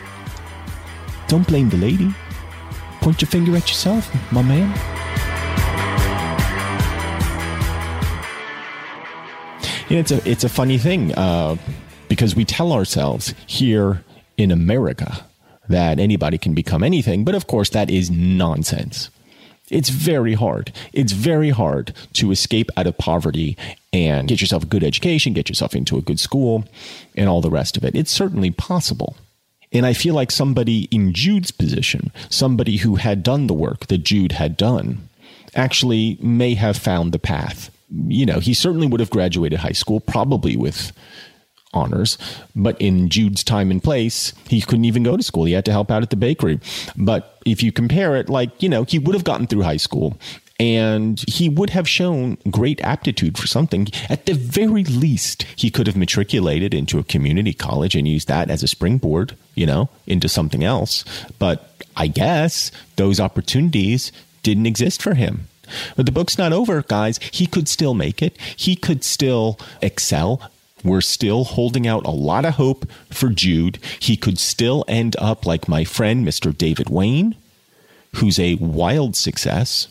Don't 1.27 1.47
blame 1.47 1.71
the 1.71 1.77
lady. 1.77 2.15
Point 3.01 3.21
your 3.21 3.29
finger 3.29 3.57
at 3.57 3.69
yourself, 3.69 4.13
my 4.33 4.43
man. 4.43 4.71
Yeah, 9.89 9.99
it's 9.99 10.13
a 10.13 10.29
it's 10.29 10.45
a 10.45 10.49
funny 10.49 10.79
thing. 10.79 11.13
Uh, 11.15 11.57
because 12.13 12.37
we 12.37 12.45
tell 12.45 12.75
ourselves 12.75 13.33
here 13.47 14.05
in 14.37 14.51
America 14.51 15.25
that 15.71 15.99
anybody 15.99 16.37
can 16.37 16.53
become 16.53 16.83
anything. 16.83 17.25
But 17.25 17.35
of 17.35 17.47
course, 17.47 17.71
that 17.71 17.89
is 17.89 18.11
nonsense. 18.11 19.09
It's 19.71 19.89
very 19.89 20.35
hard. 20.35 20.75
It's 20.93 21.13
very 21.13 21.49
hard 21.49 21.95
to 22.13 22.31
escape 22.31 22.69
out 22.77 22.87
of 22.87 22.99
poverty 22.99 23.57
and 23.95 24.29
get 24.29 24.43
yourself 24.43 24.65
a 24.65 24.67
good 24.67 24.85
education, 24.85 25.33
get 25.33 25.49
yourself 25.49 25.75
into 25.75 25.97
a 25.97 26.03
good 26.03 26.21
school, 26.21 26.67
and 27.17 27.31
all 27.31 27.41
the 27.41 27.49
rest 27.49 27.79
of 27.79 27.85
it. 27.85 27.95
It's 27.95 28.11
certainly 28.11 28.51
possible. 28.51 29.17
And 29.73 29.87
I 29.87 29.95
feel 29.95 30.15
like 30.15 30.31
somebody 30.31 30.89
in 30.91 31.15
Jude's 31.15 31.51
position, 31.51 32.13
somebody 32.29 32.77
who 32.77 32.97
had 32.97 33.23
done 33.23 33.47
the 33.47 33.55
work 33.55 33.87
that 33.87 34.05
Jude 34.05 34.33
had 34.33 34.59
done, 34.59 35.09
actually 35.55 36.19
may 36.21 36.53
have 36.57 36.77
found 36.77 37.13
the 37.13 37.19
path. 37.19 37.71
You 37.89 38.27
know, 38.27 38.39
he 38.39 38.53
certainly 38.53 38.87
would 38.87 39.01
have 39.01 39.09
graduated 39.09 39.61
high 39.61 39.73
school, 39.73 39.99
probably 40.01 40.59
with 40.59 40.93
honors. 41.73 42.19
But 42.55 42.81
in 42.81 43.09
Jude's 43.09 43.45
time 43.45 43.71
and 43.71 43.83
place, 43.83 44.33
he 44.49 44.61
couldn't 44.61 44.85
even 44.85 45.03
go 45.03 45.17
to 45.17 45.23
school. 45.23 45.45
He 45.45 45.53
had 45.53 45.65
to 45.67 45.73
help 45.73 45.91
out 45.91 46.03
at 46.03 46.11
the 46.11 46.17
bakery. 46.17 46.61
But 46.97 47.39
if 47.45 47.63
you 47.63 47.73
compare 47.73 48.17
it, 48.17 48.29
like, 48.29 48.63
you 48.63 48.69
know, 48.69 48.85
he 48.85 48.99
would 48.99 49.15
have 49.15 49.25
gotten 49.25 49.47
through 49.47 49.63
high 49.63 49.77
school 49.77 50.17
and 50.61 51.25
he 51.29 51.49
would 51.49 51.71
have 51.71 51.89
shown 51.89 52.37
great 52.51 52.81
aptitude 52.83 53.37
for 53.37 53.47
something. 53.49 53.89
At 54.09 54.27
the 54.27 54.35
very 54.35 54.85
least, 54.85 55.45
he 55.57 55.71
could 55.71 55.89
have 55.89 55.97
matriculated 55.97 56.73
into 56.73 57.01
a 57.01 57.05
community 57.05 57.53
college 57.53 57.97
and 57.97 58.07
used 58.07 58.29
that 58.29 58.49
as 58.49 58.63
a 58.63 58.69
springboard, 58.69 59.37
you 59.57 59.67
know, 59.67 59.89
into 60.07 60.29
something 60.29 60.63
else. 60.63 61.05
But 61.39 61.75
I 61.97 62.07
guess 62.07 62.71
those 62.95 63.19
opportunities 63.19 64.13
didn't 64.45 64.67
exist 64.67 65.03
for 65.03 65.15
him. 65.15 65.49
But 65.97 66.07
the 66.07 66.13
book's 66.13 66.39
not 66.39 66.53
over, 66.53 66.83
guys. 66.83 67.19
He 67.33 67.47
could 67.47 67.67
still 67.67 67.95
make 67.95 68.23
it. 68.23 68.39
He 68.57 68.77
could 68.77 69.03
still 69.05 69.59
excel. 69.81 70.51
We're 70.85 71.01
still 71.01 71.45
holding 71.45 71.87
out 71.87 72.05
a 72.07 72.11
lot 72.11 72.45
of 72.45 72.55
hope 72.55 72.91
for 73.11 73.29
Jude. 73.29 73.79
He 73.99 74.17
could 74.17 74.39
still 74.39 74.85
end 74.89 75.17
up 75.19 75.47
like 75.47 75.69
my 75.69 75.85
friend, 75.85 76.27
Mr. 76.27 76.57
David 76.57 76.91
Wain, 76.91 77.37
who's 78.17 78.39
a 78.39 78.57
wild 78.57 79.17
success. 79.17 79.89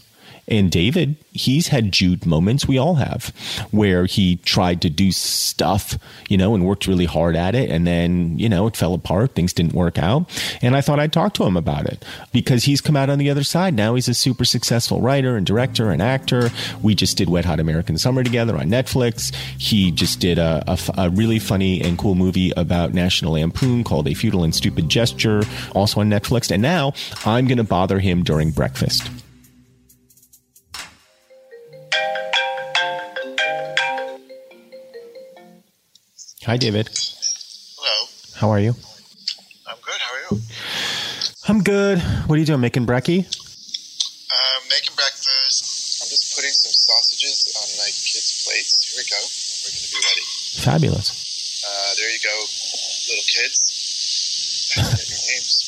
And 0.47 0.71
David, 0.71 1.15
he's 1.31 1.69
had 1.69 1.91
Jude 1.91 2.25
moments, 2.25 2.67
we 2.67 2.77
all 2.77 2.95
have, 2.95 3.33
where 3.71 4.05
he 4.05 4.37
tried 4.37 4.81
to 4.81 4.89
do 4.89 5.11
stuff, 5.11 5.97
you 6.27 6.37
know, 6.37 6.53
and 6.53 6.65
worked 6.65 6.87
really 6.87 7.05
hard 7.05 7.35
at 7.35 7.55
it. 7.55 7.69
And 7.69 7.87
then, 7.87 8.37
you 8.37 8.49
know, 8.49 8.67
it 8.67 8.75
fell 8.75 8.93
apart. 8.93 9.33
Things 9.33 9.53
didn't 9.53 9.73
work 9.73 9.97
out. 9.97 10.29
And 10.61 10.75
I 10.75 10.81
thought 10.81 10.99
I'd 10.99 11.13
talk 11.13 11.33
to 11.35 11.43
him 11.43 11.55
about 11.55 11.85
it 11.85 12.03
because 12.33 12.65
he's 12.65 12.81
come 12.81 12.97
out 12.97 13.09
on 13.09 13.17
the 13.17 13.29
other 13.29 13.43
side. 13.43 13.73
Now 13.73 13.95
he's 13.95 14.09
a 14.09 14.13
super 14.13 14.43
successful 14.43 14.99
writer 14.99 15.37
and 15.37 15.45
director 15.45 15.89
and 15.89 16.01
actor. 16.01 16.49
We 16.81 16.95
just 16.95 17.17
did 17.17 17.29
Wet 17.29 17.45
Hot 17.45 17.59
American 17.59 17.97
Summer 17.97 18.23
together 18.23 18.57
on 18.57 18.67
Netflix. 18.67 19.33
He 19.57 19.91
just 19.91 20.19
did 20.19 20.37
a, 20.37 20.63
a, 20.67 20.77
a 20.97 21.09
really 21.09 21.39
funny 21.39 21.81
and 21.81 21.97
cool 21.97 22.15
movie 22.15 22.51
about 22.57 22.93
National 22.93 23.33
Lampoon 23.33 23.83
called 23.83 24.07
A 24.07 24.13
Futile 24.13 24.43
and 24.43 24.53
Stupid 24.53 24.89
Gesture, 24.89 25.43
also 25.73 26.01
on 26.01 26.09
Netflix. 26.09 26.51
And 26.51 26.61
now 26.61 26.93
I'm 27.25 27.47
going 27.47 27.57
to 27.57 27.63
bother 27.63 27.99
him 27.99 28.23
during 28.23 28.51
breakfast. 28.51 29.09
Hi, 36.45 36.57
David. 36.57 36.89
Hello. 37.77 38.07
How 38.35 38.49
are 38.49 38.59
you? 38.59 38.73
I'm 39.67 39.77
good. 39.85 40.01
How 40.01 40.15
are 40.15 40.21
you? 40.31 40.41
I'm 41.47 41.61
good. 41.61 41.99
What 42.25 42.35
are 42.35 42.39
you 42.39 42.45
doing? 42.45 42.61
Making 42.61 42.87
brekkie? 42.87 43.19
Uh, 43.21 44.59
making 44.67 44.95
breakfast. 44.95 46.01
I'm 46.01 46.09
just 46.09 46.35
putting 46.35 46.49
some 46.49 46.73
sausages 46.73 47.45
on 47.61 47.69
my 47.77 47.85
kids' 47.85 48.41
plates. 48.43 48.89
Here 48.89 48.97
we 48.97 49.05
go. 49.05 49.21
We're 49.21 49.69
going 49.69 49.85
to 49.85 49.93
be 49.93 50.01
ready. 50.01 50.25
Fabulous. 50.65 51.13
Uh, 51.61 51.93
there 51.95 52.09
you 52.09 52.19
go, 52.23 52.33
little 53.07 53.27
kids. 53.29 54.73
I 54.77 54.81
names. 54.81 55.67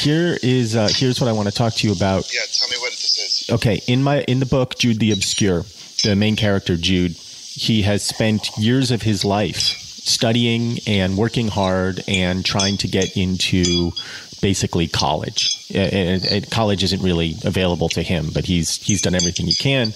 Here 0.00 0.38
is 0.42 0.74
uh, 0.74 0.88
here's 0.90 1.20
what 1.20 1.28
I 1.28 1.32
want 1.32 1.48
to 1.48 1.54
talk 1.54 1.74
to 1.74 1.86
you 1.86 1.92
about. 1.92 2.32
Yeah, 2.32 2.40
tell 2.50 2.68
me 2.68 2.76
what 2.80 2.92
this 2.92 3.18
is. 3.18 3.50
Okay, 3.50 3.82
in 3.86 4.02
my 4.02 4.22
in 4.22 4.40
the 4.40 4.46
book 4.46 4.78
Jude 4.78 5.00
the 5.00 5.12
Obscure, 5.12 5.66
the 6.02 6.16
main 6.16 6.34
character 6.34 6.78
Jude, 6.78 7.14
he 7.54 7.82
has 7.82 8.02
spent 8.02 8.50
years 8.58 8.90
of 8.90 9.02
his 9.02 9.24
life 9.24 9.58
studying 9.58 10.78
and 10.86 11.16
working 11.16 11.48
hard 11.48 12.02
and 12.08 12.44
trying 12.44 12.76
to 12.78 12.88
get 12.88 13.16
into 13.16 13.92
basically 14.40 14.88
college. 14.88 15.70
Uh, 15.74 15.78
uh, 15.78 16.18
uh, 16.36 16.40
college 16.50 16.82
isn't 16.82 17.02
really 17.02 17.36
available 17.44 17.88
to 17.88 18.02
him, 18.02 18.30
but 18.34 18.44
he's 18.44 18.82
he's 18.82 19.00
done 19.00 19.14
everything 19.14 19.46
he 19.46 19.54
can 19.54 19.94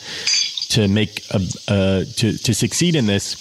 to 0.68 0.88
make 0.88 1.22
a, 1.30 1.40
uh, 1.68 2.04
to 2.16 2.38
to 2.38 2.54
succeed 2.54 2.94
in 2.94 3.06
this. 3.06 3.36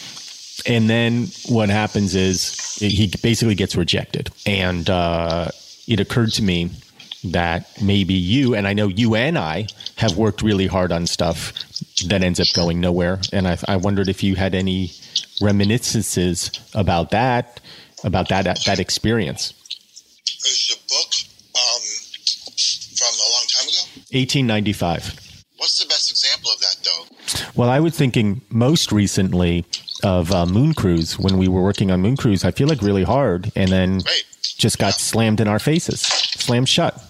And 0.65 0.89
then 0.89 1.27
what 1.47 1.69
happens 1.69 2.15
is 2.15 2.75
he 2.79 3.11
basically 3.21 3.55
gets 3.55 3.75
rejected. 3.75 4.31
And 4.45 4.89
uh, 4.89 5.49
it 5.87 5.99
occurred 5.99 6.31
to 6.33 6.43
me 6.43 6.71
that 7.31 7.67
maybe 7.81 8.13
you 8.13 8.55
and 8.55 8.67
I 8.67 8.73
know 8.73 8.87
you 8.87 9.15
and 9.15 9.37
I 9.37 9.67
have 9.97 10.17
worked 10.17 10.41
really 10.41 10.67
hard 10.67 10.91
on 10.91 11.07
stuff 11.07 11.53
that 12.07 12.21
ends 12.23 12.39
up 12.39 12.47
going 12.55 12.79
nowhere. 12.79 13.19
And 13.33 13.47
I, 13.47 13.57
I 13.67 13.77
wondered 13.77 14.09
if 14.09 14.23
you 14.23 14.35
had 14.35 14.53
any 14.55 14.91
reminiscences 15.41 16.51
about 16.73 17.11
that, 17.11 17.59
about 18.03 18.29
that 18.29 18.45
that 18.65 18.79
experience. 18.79 19.53
Is 20.45 20.67
the 20.69 20.93
book 20.93 21.11
um, 21.55 21.81
from 22.95 23.13
a 23.15 23.27
long 23.33 23.45
time 23.49 23.67
ago? 23.67 24.01
1895. 24.11 25.21
What's 25.57 25.79
the 25.79 25.87
best 25.87 26.09
example 26.11 26.51
of 26.51 26.59
that, 26.59 26.75
though? 26.83 27.51
Well, 27.55 27.69
I 27.69 27.79
was 27.79 27.97
thinking 27.97 28.41
most 28.49 28.91
recently 28.91 29.65
of 30.03 30.31
uh, 30.31 30.45
Moon 30.45 30.73
Cruise 30.73 31.17
when 31.17 31.37
we 31.37 31.47
were 31.47 31.61
working 31.63 31.89
on 31.91 32.01
Moon 32.01 32.17
Cruise. 32.17 32.43
I 32.43 32.51
feel 32.51 32.67
like 32.67 32.81
really 32.81 33.03
hard, 33.03 33.51
and 33.55 33.71
then 33.71 33.99
Right. 33.99 34.23
just 34.57 34.77
got 34.77 34.93
slammed 34.95 35.39
in 35.39 35.47
our 35.47 35.57
faces, 35.59 36.01
slammed 36.01 36.67
shut. 36.69 37.01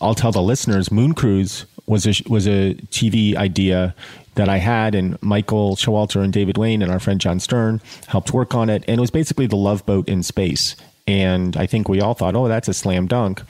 I'll 0.00 0.14
tell 0.14 0.32
the 0.32 0.42
listeners, 0.42 0.90
Moon 0.90 1.14
Cruise 1.14 1.66
was 1.86 2.06
a 2.06 2.12
was 2.28 2.46
a 2.46 2.74
TV 2.90 3.34
idea 3.36 3.94
that 4.34 4.48
I 4.48 4.58
had, 4.58 4.94
and 4.94 5.20
Michael 5.22 5.74
Showalter 5.74 6.22
and 6.22 6.32
David 6.32 6.56
Wain 6.58 6.82
and 6.82 6.92
our 6.92 7.00
friend 7.00 7.20
John 7.20 7.40
Stern 7.40 7.80
helped 8.06 8.32
work 8.32 8.54
on 8.54 8.70
it, 8.70 8.84
and 8.86 8.98
it 8.98 9.00
was 9.00 9.10
basically 9.10 9.46
the 9.46 9.56
Love 9.56 9.84
Boat 9.86 10.08
in 10.08 10.22
space. 10.22 10.76
and 11.06 11.56
I 11.56 11.66
think 11.66 11.88
we 11.88 12.00
all 12.00 12.14
thought, 12.14 12.36
"Oh, 12.36 12.48
that's 12.48 12.68
a 12.68 12.74
slam 12.74 13.06
dunk." 13.06 13.42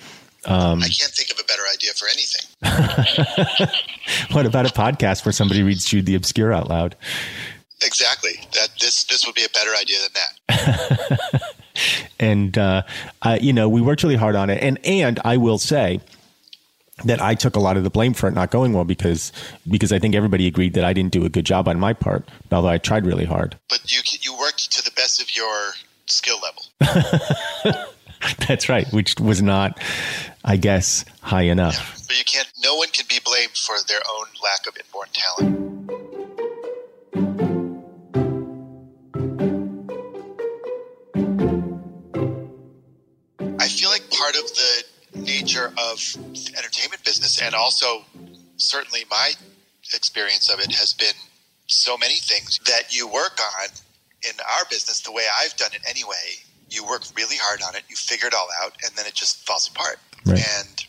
Um, 0.45 0.79
I 0.79 0.89
can't 0.89 1.11
think 1.11 1.31
of 1.31 1.39
a 1.39 1.45
better 1.45 1.63
idea 1.75 1.91
for 1.95 2.07
anything. 2.09 3.69
what 4.35 4.47
about 4.47 4.65
a 4.65 4.73
podcast 4.73 5.27
where 5.27 5.33
somebody 5.33 5.63
reads 5.63 5.85
Jude 5.85 6.07
the 6.07 6.15
Obscure 6.15 6.53
out 6.53 6.69
loud? 6.69 6.95
Exactly. 7.85 8.41
That 8.55 8.69
this 8.81 9.05
this 9.05 9.27
would 9.27 9.35
be 9.35 9.45
a 9.45 9.49
better 9.51 9.75
idea 9.75 9.99
than 10.01 10.11
that. 10.15 11.55
and 12.21 12.57
uh, 12.57 12.83
uh, 13.23 13.39
you 13.41 13.53
know, 13.53 13.69
we 13.69 13.81
worked 13.81 14.03
really 14.03 14.17
hard 14.17 14.37
on 14.37 14.51
it, 14.51 14.63
and 14.63 14.79
and 14.87 15.21
I 15.25 15.37
will 15.37 15.59
say 15.59 16.01
that 17.05 17.21
I 17.21 17.35
took 17.35 17.57
a 17.57 17.61
lot 17.61 17.77
of 17.77 17.85
the 17.85 17.91
blame 17.91 18.15
for 18.15 18.29
it 18.29 18.35
not 18.35 18.51
going 18.51 18.73
well 18.73 18.85
because 18.85 19.33
because 19.69 19.93
I 19.93 19.99
think 19.99 20.15
everybody 20.15 20.47
agreed 20.47 20.75
that 20.75 20.85
I 20.85 20.93
didn't 20.93 21.13
do 21.13 21.25
a 21.25 21.29
good 21.29 21.47
job 21.47 21.69
on 21.69 21.79
my 21.79 21.93
part, 21.93 22.29
although 22.51 22.69
I 22.69 22.79
tried 22.79 23.07
really 23.07 23.25
hard. 23.25 23.57
But 23.69 23.93
you 23.93 24.01
you 24.21 24.37
worked 24.39 24.73
to 24.73 24.83
the 24.83 24.91
best 24.93 25.21
of 25.23 25.35
your 25.35 25.73
skill 26.07 26.39
level. 26.43 27.85
That's 28.49 28.69
right, 28.69 28.91
which 28.93 29.15
was 29.21 29.41
not, 29.41 29.81
I 30.45 30.57
guess, 30.57 31.05
high 31.23 31.43
enough. 31.43 31.75
Yeah, 31.75 32.05
but 32.09 32.19
you 32.19 32.25
can't. 32.25 32.51
No 32.65 32.75
one 32.75 32.89
can 32.89 33.07
be 33.09 33.21
blamed 33.25 33.57
for 33.57 33.77
their 33.87 34.01
own 34.13 34.27
lack 34.43 34.67
of 34.67 34.77
inborn 34.77 35.09
talent. 35.13 35.69
I 43.61 43.69
feel 43.69 43.91
like 43.91 44.11
part 44.11 44.35
of 44.37 44.49
the 44.49 44.85
nature 45.25 45.73
of 45.77 46.01
entertainment 46.57 47.05
business 47.05 47.41
and 47.43 47.55
also 47.55 48.05
certainly 48.57 49.05
my 49.11 49.33
experience 49.95 50.51
of 50.51 50.61
it 50.61 50.75
has 50.75 50.93
been 50.93 51.15
so 51.67 51.97
many 51.97 52.17
things 52.17 52.59
that 52.67 52.95
you 52.95 53.07
work 53.07 53.39
on 53.61 53.69
in 54.25 54.33
our 54.41 54.65
business 54.71 55.01
the 55.01 55.13
way 55.13 55.23
I've 55.41 55.57
done 55.57 55.71
it 55.73 55.83
anyway. 55.89 56.43
You 56.71 56.87
work 56.87 57.03
really 57.17 57.37
hard 57.37 57.63
on 57.63 57.77
it, 57.77 57.83
you 57.89 57.97
figure 57.97 58.29
it 58.29 58.35
all 58.35 58.49
out, 58.63 58.73
and 58.85 58.95
then 58.97 59.07
it 59.07 59.15
just 59.15 59.47
falls 59.47 59.69
apart. 59.69 59.99
Right. 60.27 60.43
And 60.59 60.85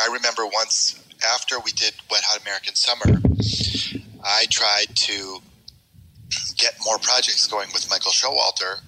I 0.00 0.12
remember 0.12 0.46
once 0.46 1.00
after 1.32 1.60
we 1.60 1.72
did 1.72 1.94
Wet 2.10 2.22
Hot 2.24 2.40
American 2.42 2.74
Summer, 2.74 3.20
I 4.24 4.46
tried 4.50 4.94
to 4.94 5.38
get 6.56 6.74
more 6.84 6.98
projects 6.98 7.46
going 7.46 7.68
with 7.72 7.88
Michael 7.90 8.10
Showalter, 8.10 8.80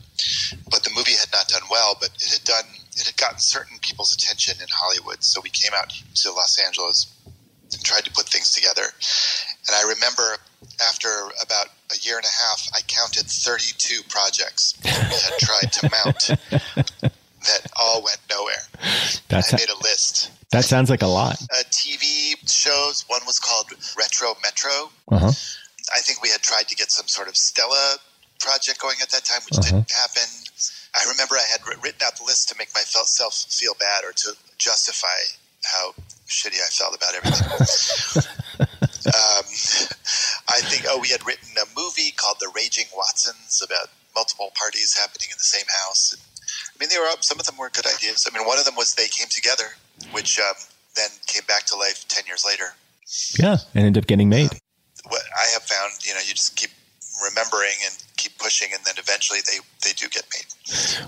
but 0.71 0.83
the 0.83 0.91
movie 0.97 1.13
had 1.13 1.29
not 1.33 1.49
done 1.49 1.63
well, 1.71 1.97
but 2.01 2.11
it 2.17 2.33
had 2.33 2.45
done 2.45 2.65
it 2.97 3.07
had 3.07 3.17
gotten 3.17 3.39
certain 3.39 3.79
people's 3.81 4.15
attention 4.15 4.57
in 4.61 4.67
Hollywood. 4.73 5.23
So 5.23 5.41
we 5.43 5.51
came 5.51 5.73
out 5.77 5.93
to 6.23 6.33
Los 6.33 6.59
Angeles 6.65 7.07
and 7.73 7.83
tried 7.85 8.05
to 8.05 8.11
put 8.13 8.27
things 8.29 8.53
together. 8.53 8.83
And 9.69 9.75
I 9.77 9.83
remember 9.95 10.39
after 10.87 11.09
about 11.43 11.67
a 11.93 11.99
year 12.03 12.17
and 12.17 12.25
a 12.25 12.35
half, 12.43 12.69
I 12.75 12.81
counted 12.87 13.27
32 13.27 14.03
projects 14.09 14.73
that 14.83 15.09
we 15.11 15.17
had 15.17 15.39
tried 15.41 15.73
to 15.73 15.91
mount 16.05 16.41
that 17.47 17.67
all 17.79 18.03
went 18.03 18.19
nowhere. 18.31 18.63
That's 19.29 19.53
I 19.53 19.57
made 19.59 19.69
a 19.71 19.79
list. 19.83 20.31
That 20.53 20.65
sounds 20.65 20.91
like 20.91 21.03
a 21.03 21.07
lot. 21.07 21.37
Uh, 21.43 21.63
TV 21.71 22.35
shows. 22.49 23.05
One 23.09 23.21
was 23.27 23.39
called 23.39 23.67
Retro 23.99 24.35
Metro. 24.43 24.91
Uh-huh. 25.11 25.27
I 25.95 26.01
think 26.01 26.23
we 26.23 26.29
had 26.31 26.41
tried 26.41 26.69
to 26.69 26.75
get 26.77 26.91
some 26.91 27.07
sort 27.09 27.29
of 27.29 27.37
Stella 27.37 27.97
project 28.41 28.81
going 28.81 28.97
at 29.03 29.11
that 29.11 29.25
time, 29.25 29.41
which 29.51 29.59
Uh-huh. 29.59 29.71
didn't 29.79 29.91
happen. 29.91 30.29
I 30.97 31.05
remember 31.11 31.37
I 31.37 31.45
had 31.51 31.61
written 31.67 32.01
out 32.05 32.17
the 32.17 32.25
list 32.25 32.49
to 32.49 32.55
make 32.59 32.73
myself 32.75 33.35
feel 33.35 33.75
bad 33.79 34.05
or 34.05 34.13
to 34.13 34.33
justify 34.57 35.21
how 35.65 35.93
shitty 36.27 36.57
I 36.57 36.71
felt 36.73 36.97
about 36.97 37.15
everything. 37.15 38.25
um, 39.13 39.45
I 40.49 40.61
think, 40.65 40.87
oh, 40.89 40.99
we 41.01 41.09
had 41.09 41.27
written 41.27 41.51
a 41.61 41.67
movie 41.79 42.13
called 42.17 42.37
The 42.41 42.51
Raging 42.55 42.87
Watsons 42.97 43.63
about 43.63 43.89
multiple 44.15 44.53
parties 44.55 44.97
happening 44.97 45.29
in 45.31 45.37
the 45.37 45.45
same 45.45 45.67
house. 45.85 46.17
I 46.17 46.75
mean, 46.81 46.89
they 46.89 46.99
were. 46.99 47.09
Some 47.21 47.39
of 47.39 47.47
them 47.47 47.57
were 47.59 47.71
good 47.71 47.87
ideas. 47.87 48.27
I 48.27 48.37
mean, 48.37 48.47
one 48.47 48.59
of 48.59 48.65
them 48.65 48.77
was 48.77 48.95
They 48.95 49.09
Came 49.09 49.29
Together, 49.29 49.77
which 50.13 50.39
um, 50.39 50.55
then 50.95 51.11
came 51.27 51.43
back 51.47 51.67
to 51.67 51.77
life 51.77 52.07
10 52.09 52.25
years 52.27 52.45
later. 52.45 52.75
Yeah, 53.39 53.59
and 53.75 53.85
ended 53.85 54.03
up 54.03 54.07
getting 54.07 54.29
made. 54.29 54.51
What 55.09 55.23
I 55.37 55.47
have 55.53 55.63
found, 55.63 55.93
you 56.05 56.15
know, 56.15 56.21
you 56.21 56.35
just 56.35 56.57
keep 56.57 56.71
remembering 57.23 57.77
and 57.85 57.97
keep 58.17 58.39
pushing, 58.39 58.69
and 58.73 58.85
then 58.85 58.95
eventually 58.99 59.41
they, 59.47 59.59
they 59.85 59.93
do 59.93 60.09
get 60.09 60.25
made, 60.35 60.47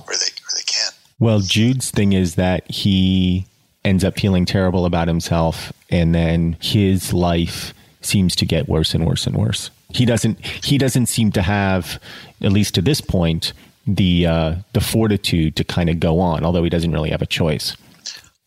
or 0.06 0.14
they, 0.14 0.30
or 0.30 0.50
they 0.54 0.62
can. 0.66 0.92
Well, 1.18 1.40
Jude's 1.40 1.90
thing 1.90 2.12
is 2.12 2.36
that 2.36 2.70
he 2.70 3.46
ends 3.84 4.04
up 4.04 4.18
feeling 4.18 4.44
terrible 4.44 4.84
about 4.84 5.08
himself, 5.08 5.72
and 5.90 6.14
then 6.14 6.56
his 6.60 7.12
life 7.12 7.74
seems 8.00 8.36
to 8.36 8.46
get 8.46 8.68
worse 8.68 8.94
and 8.94 9.06
worse 9.06 9.26
and 9.26 9.36
worse. 9.36 9.70
He 9.90 10.04
doesn't. 10.04 10.44
He 10.44 10.78
doesn't 10.78 11.06
seem 11.06 11.32
to 11.32 11.42
have, 11.42 12.00
at 12.42 12.52
least 12.52 12.74
to 12.74 12.82
this 12.82 13.00
point, 13.00 13.52
the 13.86 14.26
uh, 14.26 14.54
the 14.74 14.80
fortitude 14.80 15.56
to 15.56 15.64
kind 15.64 15.88
of 15.88 15.98
go 15.98 16.20
on. 16.20 16.44
Although 16.44 16.62
he 16.62 16.70
doesn't 16.70 16.92
really 16.92 17.10
have 17.10 17.22
a 17.22 17.26
choice. 17.26 17.76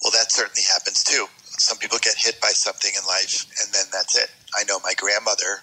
Well, 0.03 0.11
that 0.11 0.31
certainly 0.31 0.61
happens 0.71 1.03
too. 1.03 1.25
Some 1.57 1.77
people 1.77 1.97
get 2.01 2.15
hit 2.17 2.39
by 2.41 2.49
something 2.49 2.91
in 2.95 3.05
life, 3.07 3.45
and 3.61 3.73
then 3.73 3.85
that's 3.91 4.17
it. 4.17 4.29
I 4.55 4.63
know 4.65 4.79
my 4.83 4.93
grandmother, 4.97 5.61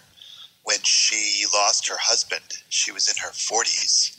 when 0.69 0.83
she 0.83 1.47
lost 1.55 1.89
her 1.89 1.97
husband, 1.99 2.45
she 2.69 2.93
was 2.93 3.09
in 3.09 3.17
her 3.25 3.31
40s 3.31 4.15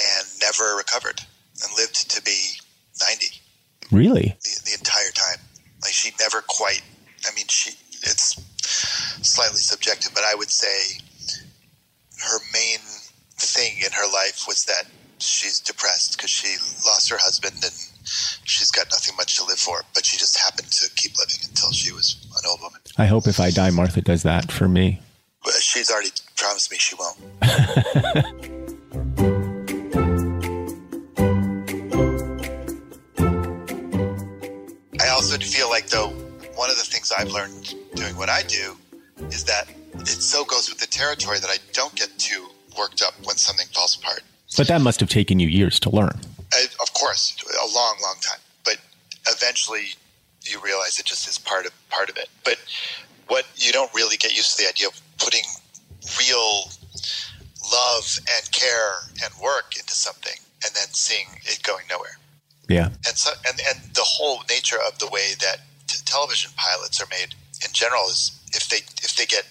and 0.00 0.26
never 0.40 0.74
recovered 0.74 1.20
and 1.62 1.70
lived 1.76 2.10
to 2.10 2.22
be 2.22 2.52
90 2.98 3.26
Really? 3.92 4.34
the, 4.42 4.60
the 4.64 4.72
entire 4.72 5.10
time. 5.12 5.44
Like 5.82 5.92
she 5.92 6.12
never 6.18 6.40
quite. 6.48 6.80
I 7.26 7.34
mean, 7.36 7.46
she. 7.48 7.72
It's 8.02 8.40
slightly 9.22 9.58
subjective, 9.60 10.12
but 10.14 10.24
I 10.24 10.34
would 10.34 10.50
say 10.50 10.98
her 12.24 12.38
main 12.54 12.78
thing 13.36 13.76
in 13.84 13.92
her 13.92 14.10
life 14.10 14.44
was 14.48 14.64
that 14.64 14.84
she's 15.18 15.60
depressed 15.60 16.16
because 16.16 16.30
she 16.30 16.56
lost 16.86 17.10
her 17.10 17.18
husband 17.18 17.56
and 17.62 17.72
she's 18.44 18.70
got 18.70 18.86
nothing 18.90 19.14
much 19.16 19.36
to 19.36 19.44
live 19.44 19.58
for. 19.58 19.82
But 19.94 20.06
she 20.06 20.16
just 20.16 20.38
happened 20.38 20.70
to 20.72 20.90
keep 20.96 21.18
living 21.18 21.36
until 21.48 21.70
she 21.72 21.92
was 21.92 22.16
an 22.42 22.48
old 22.48 22.60
woman. 22.62 22.80
I 22.96 23.06
hope 23.06 23.26
if 23.26 23.38
I 23.40 23.50
die, 23.50 23.70
Martha 23.70 24.00
does 24.00 24.22
that 24.22 24.50
for 24.50 24.68
me. 24.68 25.00
She's 25.66 25.90
already 25.90 26.10
promised 26.36 26.70
me 26.70 26.78
she 26.78 26.94
won't. 26.94 27.18
I 35.00 35.08
also 35.08 35.36
feel 35.38 35.68
like, 35.68 35.88
though, 35.88 36.10
one 36.54 36.70
of 36.70 36.76
the 36.76 36.84
things 36.84 37.10
I've 37.10 37.30
learned 37.32 37.74
doing 37.96 38.16
what 38.16 38.28
I 38.28 38.42
do 38.42 38.76
is 39.30 39.42
that 39.46 39.66
it 39.96 40.06
so 40.06 40.44
goes 40.44 40.68
with 40.68 40.78
the 40.78 40.86
territory 40.86 41.40
that 41.40 41.50
I 41.50 41.56
don't 41.72 41.96
get 41.96 42.16
too 42.16 42.46
worked 42.78 43.02
up 43.02 43.14
when 43.24 43.36
something 43.36 43.66
falls 43.74 43.96
apart. 43.96 44.20
But 44.56 44.68
that 44.68 44.80
must 44.80 45.00
have 45.00 45.08
taken 45.08 45.40
you 45.40 45.48
years 45.48 45.80
to 45.80 45.90
learn. 45.90 46.16
I, 46.52 46.66
of 46.80 46.94
course, 46.94 47.36
a 47.44 47.74
long, 47.74 47.96
long 48.00 48.16
time. 48.20 48.38
But 48.64 48.76
eventually, 49.28 49.86
you 50.42 50.60
realize 50.60 51.00
it 51.00 51.06
just 51.06 51.28
is 51.28 51.38
part 51.38 51.66
of 51.66 51.72
part 51.90 52.08
of 52.08 52.16
it. 52.16 52.28
But 52.44 52.58
what 53.26 53.46
you 53.56 53.72
don't 53.72 53.92
really 53.94 54.16
get 54.16 54.36
used 54.36 54.56
to 54.56 54.62
the 54.62 54.68
idea 54.68 54.86
of 54.86 55.00
putting 55.18 55.44
real 56.18 56.70
love 57.72 58.18
and 58.36 58.50
care 58.52 58.94
and 59.22 59.32
work 59.42 59.76
into 59.78 59.94
something, 59.94 60.38
and 60.64 60.74
then 60.74 60.88
seeing 60.92 61.26
it 61.44 61.62
going 61.62 61.84
nowhere. 61.90 62.18
Yeah. 62.68 62.90
And 63.06 63.16
so, 63.16 63.30
and 63.46 63.60
and 63.68 63.94
the 63.94 64.04
whole 64.04 64.42
nature 64.48 64.78
of 64.86 64.98
the 64.98 65.08
way 65.08 65.34
that 65.40 65.58
t- 65.86 65.98
television 66.04 66.50
pilots 66.56 67.00
are 67.00 67.08
made 67.10 67.34
in 67.64 67.72
general 67.72 68.06
is 68.06 68.38
if 68.52 68.68
they 68.68 68.78
if 69.02 69.16
they 69.16 69.26
get 69.26 69.46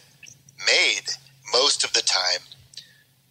made, 0.65 1.11
most 1.53 1.83
of 1.83 1.93
the 1.93 2.01
time, 2.01 2.41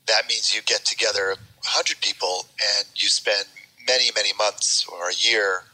that 0.06 0.28
means 0.28 0.54
you 0.54 0.62
get 0.62 0.84
together 0.84 1.32
a 1.32 1.36
hundred 1.62 2.00
people 2.00 2.46
and 2.76 2.86
you 2.94 3.08
spend 3.08 3.46
many 3.86 4.10
many 4.14 4.32
months 4.38 4.86
or 4.90 5.10
a 5.10 5.14
year 5.14 5.64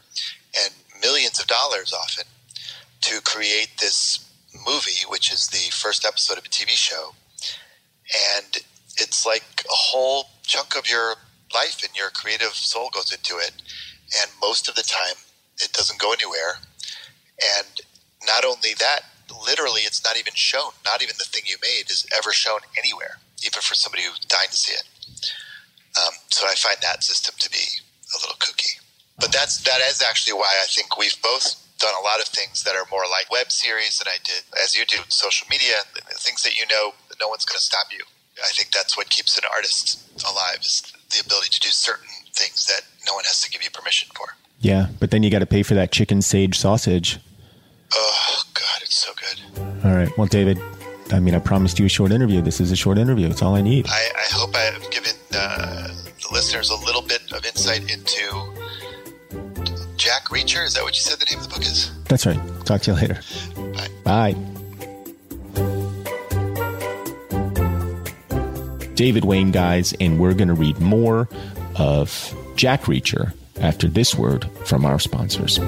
and 0.65 0.75
millions 1.01 1.39
of 1.41 1.47
dollars 1.47 1.93
often 1.93 2.25
to 3.01 3.21
create 3.23 3.71
this 3.81 4.30
movie, 4.67 5.05
which 5.09 5.33
is 5.33 5.49
the 5.49 5.71
first 5.73 6.05
episode 6.05 6.39
of 6.39 6.45
a 6.45 6.49
TV 6.49 6.71
show, 6.71 7.15
and 8.37 8.57
it's 8.97 9.25
like 9.25 9.65
a 9.65 9.75
whole 9.75 10.27
chunk 10.43 10.77
of 10.77 10.89
your 10.89 11.15
life 11.55 11.83
and 11.83 11.97
your 11.97 12.11
creative 12.11 12.55
soul 12.55 12.91
goes 12.93 13.13
into 13.13 13.37
it 13.39 13.53
and 14.19 14.31
most 14.41 14.69
of 14.69 14.75
the 14.75 14.83
time 14.83 15.17
it 15.63 15.73
doesn't 15.73 16.01
go 16.01 16.13
anywhere. 16.13 16.59
And 17.59 17.81
not 18.27 18.45
only 18.45 18.75
that, 18.79 19.03
literally, 19.47 19.83
it's 19.83 20.05
not 20.05 20.19
even 20.19 20.35
shown. 20.35 20.73
Not 20.85 21.03
even 21.03 21.15
the 21.19 21.25
thing 21.25 21.45
you 21.47 21.57
made 21.63 21.91
is 21.91 22.07
ever 22.17 22.33
shown 22.33 22.61
anywhere, 22.77 23.19
even 23.45 23.61
for 23.63 23.75
somebody 23.75 24.05
who's 24.05 24.19
dying 24.21 24.49
to 24.51 24.57
see 24.57 24.75
it. 24.75 24.85
Um, 25.99 26.15
so 26.29 26.47
I 26.47 26.55
find 26.55 26.77
that 26.83 27.05
system 27.05 27.35
to 27.39 27.51
be 27.51 27.65
a 28.15 28.19
little 28.21 28.37
kooky. 28.37 28.81
But 29.19 29.33
that's 29.33 29.59
that 29.65 29.81
is 29.89 30.03
actually 30.03 30.35
why 30.35 30.49
I 30.63 30.67
think 30.67 30.97
we've 30.97 31.21
both 31.23 31.57
done 31.81 31.95
a 31.99 32.05
lot 32.05 32.21
of 32.21 32.29
things 32.29 32.63
that 32.65 32.77
are 32.77 32.87
more 32.91 33.05
like 33.11 33.31
web 33.33 33.51
series 33.51 33.99
than 33.99 34.09
I 34.09 34.17
did, 34.23 34.45
as 34.63 34.77
you 34.77 34.85
do, 34.85 34.99
social 35.09 35.47
media, 35.51 35.83
things 36.21 36.43
that 36.45 36.57
you 36.57 36.65
know 36.71 36.93
no 37.19 37.29
one's 37.29 37.45
going 37.45 37.59
to 37.59 37.65
stop 37.65 37.87
you. 37.91 38.05
I 38.39 38.53
think 38.53 38.71
that's 38.71 38.97
what 38.97 39.11
keeps 39.11 39.37
an 39.37 39.45
artist 39.53 40.01
alive 40.25 40.61
is 40.61 40.83
the 41.11 41.25
ability 41.25 41.51
to 41.51 41.61
do 41.61 41.69
certain 41.69 42.09
things 42.33 42.67
that 42.67 42.83
no 43.07 43.15
one 43.15 43.25
has 43.25 43.41
to 43.43 43.51
give 43.51 43.63
you 43.63 43.71
permission 43.71 44.09
for. 44.15 44.29
Yeah. 44.61 44.89
But 45.01 45.11
then 45.11 45.23
you 45.23 45.31
got 45.31 45.41
to 45.41 45.47
pay 45.47 45.63
for 45.63 45.75
that 45.75 45.91
chicken 45.91 46.23
sage 46.23 46.59
sausage. 46.59 47.19
Oh 47.93 48.43
God, 48.55 48.83
it's 48.83 48.97
so 48.97 49.13
good. 49.17 49.85
All 49.85 49.97
right. 49.97 50.17
Well, 50.17 50.27
David, 50.27 50.61
I 51.13 51.19
mean, 51.21 51.35
I 51.35 51.39
promised 51.39 51.79
you 51.79 51.87
a 51.87 51.89
short 51.89 52.13
interview. 52.13 52.41
This 52.41 52.61
is 52.61 52.71
a 52.71 52.77
short 52.77 52.99
interview. 52.99 53.29
It's 53.29 53.43
all 53.43 53.55
I 53.55 53.63
need. 53.63 53.87
I, 53.89 54.11
I 54.17 54.27
hope 54.33 54.55
I 54.55 54.61
have 54.61 54.91
given 54.91 55.13
uh, 55.35 55.89
the 55.89 56.29
listeners 56.33 56.71
a 56.71 56.77
little 56.77 57.03
bit 57.03 57.33
of 57.33 57.45
insight 57.45 57.91
into 57.91 58.53
Jack 60.01 60.29
Reacher. 60.29 60.65
Is 60.65 60.73
that 60.75 60.83
what 60.83 60.97
you 60.97 61.03
said 61.03 61.19
the 61.19 61.27
name 61.27 61.41
of 61.41 61.49
the 61.49 61.55
book 61.55 61.63
is? 61.63 61.93
That's 62.05 62.25
right. 62.25 62.41
Talk 62.65 62.81
to 62.83 62.93
you 62.93 62.97
later. 62.97 63.21
Bye. 64.03 64.33
Bye. 64.33 64.35
David 68.95 69.27
Wain, 69.27 69.51
guys, 69.51 69.93
and 70.01 70.19
we're 70.19 70.33
going 70.33 70.49
to 70.49 70.55
read 70.55 70.79
more 70.81 71.29
of 71.77 72.35
Jack 72.57 72.85
Reacher 72.85 73.35
after 73.61 73.89
this 73.89 74.15
word 74.15 74.51
from 74.65 74.87
our 74.87 74.99
sponsors. 74.99 75.59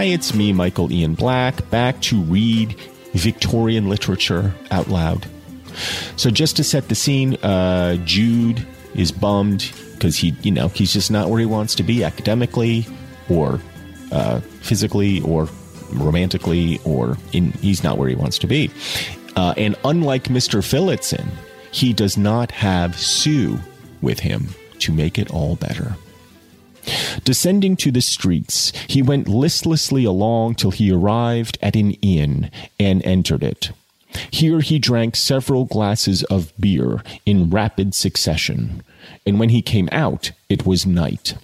Hi, 0.00 0.06
it's 0.06 0.32
me, 0.32 0.54
Michael 0.54 0.90
Ian 0.90 1.12
Black, 1.12 1.68
back 1.68 2.00
to 2.00 2.22
read 2.22 2.74
Victorian 3.12 3.90
literature 3.90 4.54
out 4.70 4.88
loud. 4.88 5.26
So, 6.16 6.30
just 6.30 6.56
to 6.56 6.64
set 6.64 6.88
the 6.88 6.94
scene, 6.94 7.34
uh, 7.42 7.96
Jude 8.06 8.66
is 8.94 9.12
bummed 9.12 9.70
because 9.92 10.16
he, 10.16 10.30
you 10.40 10.52
know, 10.52 10.68
he's 10.68 10.94
just 10.94 11.10
not 11.10 11.28
where 11.28 11.38
he 11.38 11.44
wants 11.44 11.74
to 11.74 11.82
be 11.82 12.02
academically, 12.02 12.86
or 13.28 13.60
uh, 14.10 14.40
physically, 14.40 15.20
or 15.20 15.50
romantically, 15.92 16.80
or 16.86 17.18
in 17.34 17.52
he's 17.60 17.84
not 17.84 17.98
where 17.98 18.08
he 18.08 18.14
wants 18.14 18.38
to 18.38 18.46
be. 18.46 18.70
Uh, 19.36 19.52
and 19.58 19.76
unlike 19.84 20.24
Mr. 20.28 20.64
Phillotson, 20.64 21.28
he 21.72 21.92
does 21.92 22.16
not 22.16 22.52
have 22.52 22.98
Sue 22.98 23.58
with 24.00 24.20
him 24.20 24.48
to 24.78 24.92
make 24.92 25.18
it 25.18 25.30
all 25.30 25.56
better. 25.56 25.94
Descending 27.24 27.76
to 27.76 27.90
the 27.90 28.00
streets, 28.00 28.72
he 28.88 29.02
went 29.02 29.28
listlessly 29.28 30.04
along 30.04 30.54
till 30.54 30.70
he 30.70 30.90
arrived 30.90 31.58
at 31.62 31.76
an 31.76 31.92
inn 32.02 32.50
and 32.78 33.04
entered 33.04 33.42
it. 33.42 33.70
Here 34.30 34.60
he 34.60 34.78
drank 34.78 35.14
several 35.16 35.64
glasses 35.64 36.24
of 36.24 36.52
beer 36.58 37.02
in 37.24 37.50
rapid 37.50 37.94
succession, 37.94 38.82
and 39.24 39.38
when 39.38 39.50
he 39.50 39.62
came 39.62 39.88
out, 39.92 40.32
it 40.48 40.66
was 40.66 40.84
night. 40.84 41.34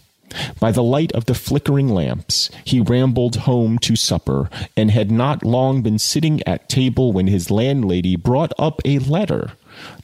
By 0.58 0.72
the 0.72 0.82
light 0.82 1.12
of 1.12 1.26
the 1.26 1.34
flickering 1.34 1.88
lamps, 1.88 2.50
he 2.64 2.80
rambled 2.80 3.36
home 3.36 3.78
to 3.80 3.96
supper, 3.96 4.50
and 4.76 4.90
had 4.90 5.10
not 5.10 5.44
long 5.44 5.82
been 5.82 5.98
sitting 5.98 6.42
at 6.46 6.68
table 6.68 7.12
when 7.12 7.28
his 7.28 7.50
landlady 7.50 8.16
brought 8.16 8.52
up 8.58 8.80
a 8.84 8.98
letter 8.98 9.52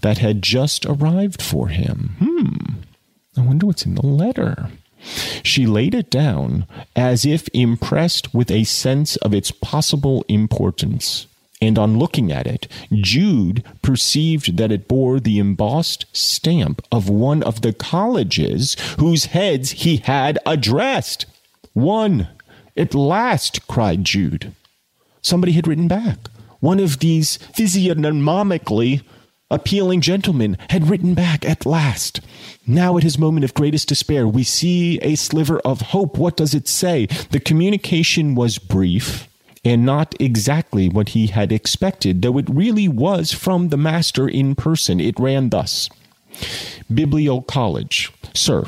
that 0.00 0.18
had 0.18 0.42
just 0.42 0.86
arrived 0.86 1.42
for 1.42 1.68
him. 1.68 2.16
Hmm. 2.18 2.82
I 3.36 3.40
wonder 3.40 3.66
what's 3.66 3.86
in 3.86 3.94
the 3.94 4.06
letter. 4.06 4.70
She 5.42 5.66
laid 5.66 5.94
it 5.94 6.10
down 6.10 6.66
as 6.94 7.24
if 7.24 7.48
impressed 7.52 8.34
with 8.34 8.50
a 8.50 8.64
sense 8.64 9.16
of 9.16 9.34
its 9.34 9.50
possible 9.50 10.24
importance. 10.28 11.26
And 11.60 11.78
on 11.78 11.98
looking 11.98 12.32
at 12.32 12.46
it, 12.46 12.66
Jude 12.92 13.62
perceived 13.82 14.56
that 14.56 14.72
it 14.72 14.88
bore 14.88 15.20
the 15.20 15.38
embossed 15.38 16.06
stamp 16.12 16.82
of 16.90 17.08
one 17.08 17.42
of 17.44 17.62
the 17.62 17.72
colleges 17.72 18.76
whose 18.98 19.26
heads 19.26 19.70
he 19.70 19.98
had 19.98 20.40
addressed. 20.44 21.26
One! 21.72 22.28
At 22.76 22.94
last! 22.94 23.68
cried 23.68 24.04
Jude. 24.04 24.52
Somebody 25.22 25.52
had 25.52 25.68
written 25.68 25.86
back. 25.86 26.18
One 26.58 26.80
of 26.80 26.98
these 26.98 27.38
physiognomically 27.38 29.02
appealing 29.52 30.00
gentleman 30.00 30.56
had 30.70 30.88
written 30.88 31.14
back 31.14 31.44
at 31.44 31.64
last. 31.64 32.20
Now, 32.66 32.96
at 32.96 33.02
his 33.02 33.18
moment 33.18 33.44
of 33.44 33.54
greatest 33.54 33.88
despair, 33.88 34.26
we 34.26 34.42
see 34.42 34.98
a 34.98 35.14
sliver 35.14 35.60
of 35.60 35.80
hope. 35.80 36.18
What 36.18 36.36
does 36.36 36.54
it 36.54 36.66
say? 36.66 37.06
The 37.30 37.40
communication 37.40 38.34
was 38.34 38.58
brief 38.58 39.28
and 39.64 39.86
not 39.86 40.14
exactly 40.20 40.88
what 40.88 41.10
he 41.10 41.28
had 41.28 41.52
expected, 41.52 42.22
though 42.22 42.38
it 42.38 42.48
really 42.50 42.88
was 42.88 43.32
from 43.32 43.68
the 43.68 43.76
master 43.76 44.28
in 44.28 44.54
person. 44.54 45.00
It 45.00 45.18
ran 45.20 45.50
thus 45.50 45.88
Biblioll 46.92 47.42
College. 47.42 48.10
Sir, 48.34 48.64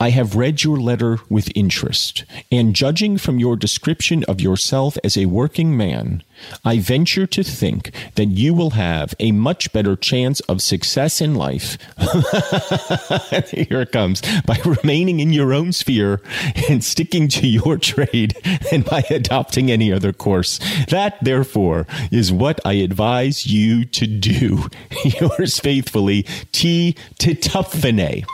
I 0.00 0.10
have 0.10 0.36
read 0.36 0.62
your 0.62 0.78
letter 0.78 1.18
with 1.28 1.50
interest, 1.54 2.24
and 2.50 2.74
judging 2.74 3.18
from 3.18 3.38
your 3.38 3.56
description 3.56 4.24
of 4.24 4.40
yourself 4.40 4.96
as 5.04 5.16
a 5.16 5.26
working 5.26 5.76
man, 5.76 6.22
I 6.64 6.78
venture 6.78 7.26
to 7.26 7.42
think 7.42 7.92
that 8.14 8.26
you 8.26 8.54
will 8.54 8.70
have 8.70 9.14
a 9.20 9.32
much 9.32 9.72
better 9.72 9.96
chance 9.96 10.40
of 10.40 10.62
success 10.62 11.20
in 11.20 11.34
life. 11.34 11.78
Here 13.50 13.82
it 13.82 13.92
comes 13.92 14.22
by 14.46 14.58
remaining 14.64 15.20
in 15.20 15.32
your 15.32 15.52
own 15.52 15.72
sphere 15.72 16.20
and 16.68 16.82
sticking 16.82 17.28
to 17.28 17.46
your 17.46 17.76
trade 17.78 18.36
than 18.70 18.82
by 18.82 19.04
adopting 19.10 19.70
any 19.70 19.92
other 19.92 20.12
course. 20.12 20.58
That, 20.88 21.18
therefore, 21.22 21.86
is 22.10 22.32
what 22.32 22.60
I 22.64 22.74
advise 22.74 23.46
you 23.46 23.84
to 23.86 24.06
do. 24.06 24.68
Yours 25.20 25.58
faithfully, 25.58 26.24
T. 26.52 26.96
Tetuphenay. 27.18 28.24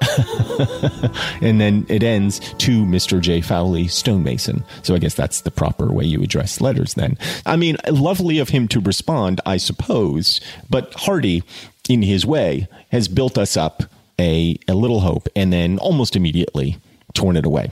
and 1.40 1.60
then 1.60 1.86
it 1.88 2.02
ends 2.02 2.40
to 2.58 2.84
Mr. 2.84 3.20
J. 3.20 3.40
Fawley, 3.40 3.86
stonemason. 3.88 4.64
So 4.82 4.94
I 4.94 4.98
guess 4.98 5.14
that's 5.14 5.42
the 5.42 5.50
proper 5.50 5.92
way 5.92 6.04
you 6.04 6.22
address 6.22 6.60
letters 6.60 6.94
then. 6.94 7.18
I 7.46 7.56
mean, 7.56 7.76
lovely 7.88 8.38
of 8.38 8.48
him 8.48 8.68
to 8.68 8.80
respond, 8.80 9.40
I 9.44 9.56
suppose, 9.56 10.40
but 10.68 10.92
Hardy, 10.94 11.42
in 11.88 12.02
his 12.02 12.24
way, 12.24 12.68
has 12.90 13.08
built 13.08 13.36
us 13.36 13.56
up 13.56 13.82
a, 14.18 14.58
a 14.68 14.74
little 14.74 15.00
hope 15.00 15.28
and 15.34 15.52
then 15.52 15.78
almost 15.78 16.16
immediately 16.16 16.76
torn 17.14 17.36
it 17.36 17.46
away, 17.46 17.70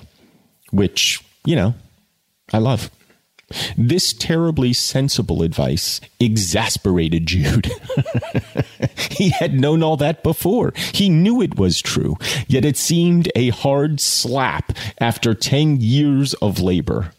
which, 0.70 1.22
you 1.44 1.56
know, 1.56 1.74
I 2.52 2.58
love. 2.58 2.90
This 3.76 4.12
terribly 4.12 4.72
sensible 4.72 5.42
advice 5.42 6.00
exasperated 6.20 7.26
Jude. 7.26 7.70
he 9.10 9.30
had 9.30 9.54
known 9.54 9.82
all 9.82 9.96
that 9.96 10.22
before. 10.22 10.72
He 10.92 11.08
knew 11.08 11.40
it 11.40 11.56
was 11.56 11.80
true, 11.80 12.16
yet 12.46 12.64
it 12.64 12.76
seemed 12.76 13.30
a 13.34 13.50
hard 13.50 14.00
slap 14.00 14.76
after 15.00 15.34
10 15.34 15.80
years 15.80 16.34
of 16.34 16.60
labor. 16.60 17.12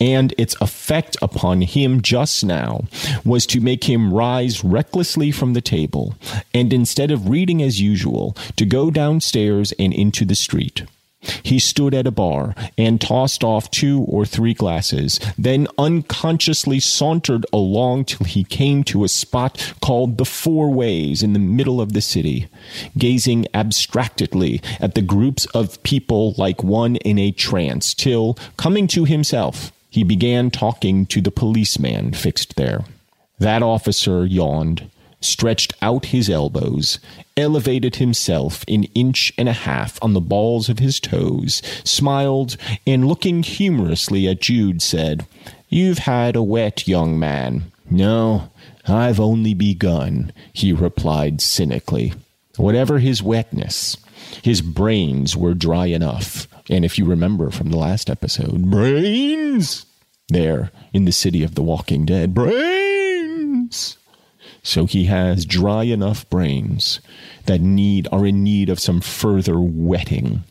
And 0.00 0.34
its 0.38 0.56
effect 0.60 1.16
upon 1.20 1.62
him 1.62 2.00
just 2.00 2.44
now 2.44 2.84
was 3.24 3.46
to 3.46 3.60
make 3.60 3.84
him 3.84 4.12
rise 4.12 4.62
recklessly 4.62 5.30
from 5.30 5.52
the 5.54 5.60
table, 5.60 6.14
and 6.52 6.72
instead 6.72 7.10
of 7.10 7.28
reading 7.28 7.62
as 7.62 7.80
usual, 7.80 8.36
to 8.56 8.66
go 8.66 8.90
downstairs 8.90 9.72
and 9.78 9.92
into 9.92 10.24
the 10.24 10.34
street. 10.34 10.84
He 11.42 11.58
stood 11.58 11.94
at 11.94 12.06
a 12.06 12.10
bar 12.10 12.54
and 12.76 13.00
tossed 13.00 13.44
off 13.44 13.70
two 13.70 14.02
or 14.02 14.24
three 14.24 14.54
glasses, 14.54 15.20
then 15.38 15.68
unconsciously 15.78 16.80
sauntered 16.80 17.46
along 17.52 18.06
till 18.06 18.26
he 18.26 18.44
came 18.44 18.84
to 18.84 19.04
a 19.04 19.08
spot 19.08 19.74
called 19.80 20.18
the 20.18 20.24
Four 20.24 20.70
Ways 20.70 21.22
in 21.22 21.32
the 21.32 21.38
middle 21.38 21.80
of 21.80 21.92
the 21.92 22.00
city, 22.00 22.48
gazing 22.96 23.46
abstractedly 23.54 24.60
at 24.80 24.94
the 24.94 25.02
groups 25.02 25.46
of 25.46 25.82
people 25.82 26.34
like 26.36 26.62
one 26.62 26.96
in 26.96 27.18
a 27.18 27.30
trance, 27.30 27.94
till, 27.94 28.38
coming 28.56 28.86
to 28.88 29.04
himself, 29.04 29.72
he 29.90 30.02
began 30.02 30.50
talking 30.50 31.06
to 31.06 31.20
the 31.20 31.30
policeman 31.30 32.12
fixed 32.12 32.56
there. 32.56 32.84
That 33.38 33.62
officer 33.62 34.24
yawned 34.26 34.90
stretched 35.24 35.74
out 35.82 36.06
his 36.06 36.28
elbows, 36.30 36.98
elevated 37.36 37.96
himself 37.96 38.64
an 38.68 38.84
inch 38.94 39.32
and 39.36 39.48
a 39.48 39.52
half 39.52 39.98
on 40.02 40.12
the 40.12 40.20
balls 40.20 40.68
of 40.68 40.78
his 40.78 41.00
toes, 41.00 41.62
smiled, 41.84 42.56
and 42.86 43.08
looking 43.08 43.42
humorously 43.42 44.28
at 44.28 44.40
Jude, 44.40 44.82
said, 44.82 45.26
You've 45.68 45.98
had 45.98 46.36
a 46.36 46.42
wet, 46.42 46.86
young 46.86 47.18
man. 47.18 47.72
No, 47.90 48.50
I've 48.86 49.20
only 49.20 49.54
begun, 49.54 50.32
he 50.52 50.72
replied 50.72 51.40
cynically. 51.40 52.12
Whatever 52.56 52.98
his 52.98 53.22
wetness, 53.22 53.96
his 54.42 54.62
brains 54.62 55.36
were 55.36 55.54
dry 55.54 55.86
enough. 55.86 56.46
And 56.70 56.84
if 56.84 56.98
you 56.98 57.04
remember 57.04 57.50
from 57.50 57.70
the 57.70 57.76
last 57.76 58.08
episode, 58.08 58.70
brains! 58.70 59.86
There, 60.28 60.70
in 60.92 61.04
the 61.04 61.12
city 61.12 61.42
of 61.42 61.54
the 61.54 61.62
walking 61.62 62.06
dead, 62.06 62.34
brains! 62.34 62.83
So 64.64 64.86
he 64.86 65.04
has 65.04 65.44
dry 65.44 65.84
enough 65.84 66.28
brains 66.30 67.00
that 67.46 67.60
need 67.60 68.08
are 68.10 68.26
in 68.26 68.42
need 68.42 68.68
of 68.68 68.80
some 68.80 69.00
further 69.00 69.60
wetting. 69.60 70.42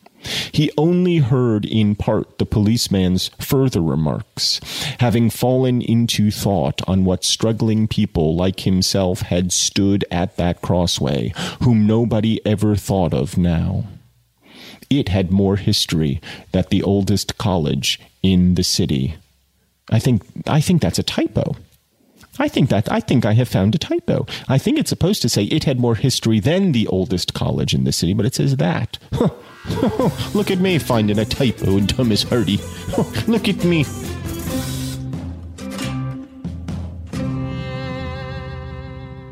He 0.54 0.72
only 0.78 1.18
heard 1.18 1.66
in 1.66 1.96
part 1.96 2.38
the 2.38 2.46
policeman's 2.46 3.30
further 3.40 3.82
remarks, 3.82 4.62
having 5.00 5.30
fallen 5.30 5.82
into 5.82 6.32
thought 6.32 6.82
on 6.88 7.04
what 7.04 7.26
struggling 7.26 7.88
people 7.88 8.36
like 8.36 8.62
himself 8.62 9.22
had 9.22 9.52
stood 9.52 10.06
at 10.10 10.38
that 10.38 10.62
crossway, 10.62 11.34
whom 11.62 11.86
nobody 11.86 12.40
ever 12.46 12.76
thought 12.78 13.14
of 13.14 13.38
now. 13.38 13.86
It 14.90 15.10
had 15.10 15.32
more 15.32 15.58
history 15.58 16.22
than 16.52 16.66
the 16.70 16.84
oldest 16.84 17.38
college 17.38 18.00
in 18.22 18.56
the 18.56 18.64
city. 18.64 19.16
I 19.90 20.00
think 20.00 20.24
I 20.48 20.62
think 20.62 20.82
that's 20.82 21.00
a 21.00 21.04
typo. 21.04 21.56
I 22.40 22.48
think 22.48 22.70
that 22.70 22.92
I 22.92 23.00
think 23.00 23.26
I 23.26 23.34
have 23.34 23.48
found 23.48 23.76
a 23.76 23.78
typo. 23.78 24.26
I 24.48 24.58
think 24.58 24.80
it's 24.80 24.90
supposed 24.90 25.22
to 25.22 25.30
say 25.30 25.44
it 25.46 25.66
had 25.66 25.80
more 25.80 25.96
history 25.96 26.40
than 26.40 26.72
the 26.72 26.88
oldest 26.88 27.34
college 27.34 27.74
in 27.74 27.84
the 27.84 27.92
city, 27.92 28.14
but 28.14 28.26
it 28.26 28.36
says 28.36 28.58
that. 28.58 28.98
Look 30.34 30.52
at 30.52 30.60
me 30.60 30.80
finding 30.80 31.20
a 31.20 31.26
typo 31.26 31.78
in 31.78 31.88
Thomas 31.88 32.24
Hardy. 32.24 32.58
Look 33.28 33.48
at 33.48 33.64
me. 33.64 33.86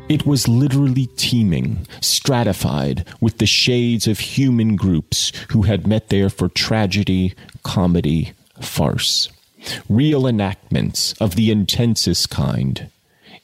It 0.08 0.26
was 0.26 0.46
literally 0.46 1.06
teeming, 1.16 1.86
stratified 2.02 3.06
with 3.20 3.38
the 3.38 3.46
shades 3.46 4.06
of 4.06 4.18
human 4.20 4.76
groups 4.76 5.32
who 5.50 5.62
had 5.62 5.86
met 5.86 6.08
there 6.10 6.28
for 6.28 6.48
tragedy, 6.48 7.34
comedy, 7.62 8.34
farce. 8.60 9.28
Real 9.88 10.26
enactments 10.26 11.14
of 11.14 11.34
the 11.34 11.50
intensest 11.50 12.30
kind. 12.30 12.90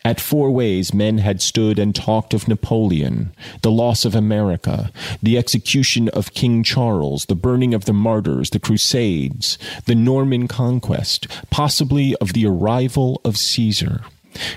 At 0.09 0.21
Four 0.21 0.51
Ways, 0.53 0.95
men 0.95 1.19
had 1.19 1.43
stood 1.43 1.79
and 1.79 1.95
talked 1.95 2.33
of 2.33 2.49
Napoleon, 2.49 3.31
the 3.61 3.71
loss 3.71 4.07
of 4.07 4.15
America, 4.15 4.91
the 5.23 5.37
execution 5.37 6.09
of 6.09 6.33
King 6.33 6.63
Charles, 6.63 7.27
the 7.27 7.35
burning 7.35 7.75
of 7.75 7.85
the 7.85 7.93
martyrs, 7.93 8.49
the 8.49 8.59
Crusades, 8.59 9.59
the 9.85 9.95
Norman 9.95 10.49
conquest, 10.49 11.27
possibly 11.51 12.17
of 12.23 12.33
the 12.33 12.47
arrival 12.47 13.21
of 13.23 13.37
Caesar. 13.37 14.01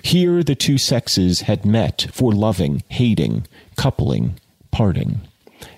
Here 0.01 0.41
the 0.41 0.55
two 0.55 0.77
sexes 0.77 1.41
had 1.41 1.65
met 1.65 2.07
for 2.13 2.31
loving, 2.31 2.83
hating, 2.87 3.45
coupling, 3.75 4.39
parting, 4.71 5.19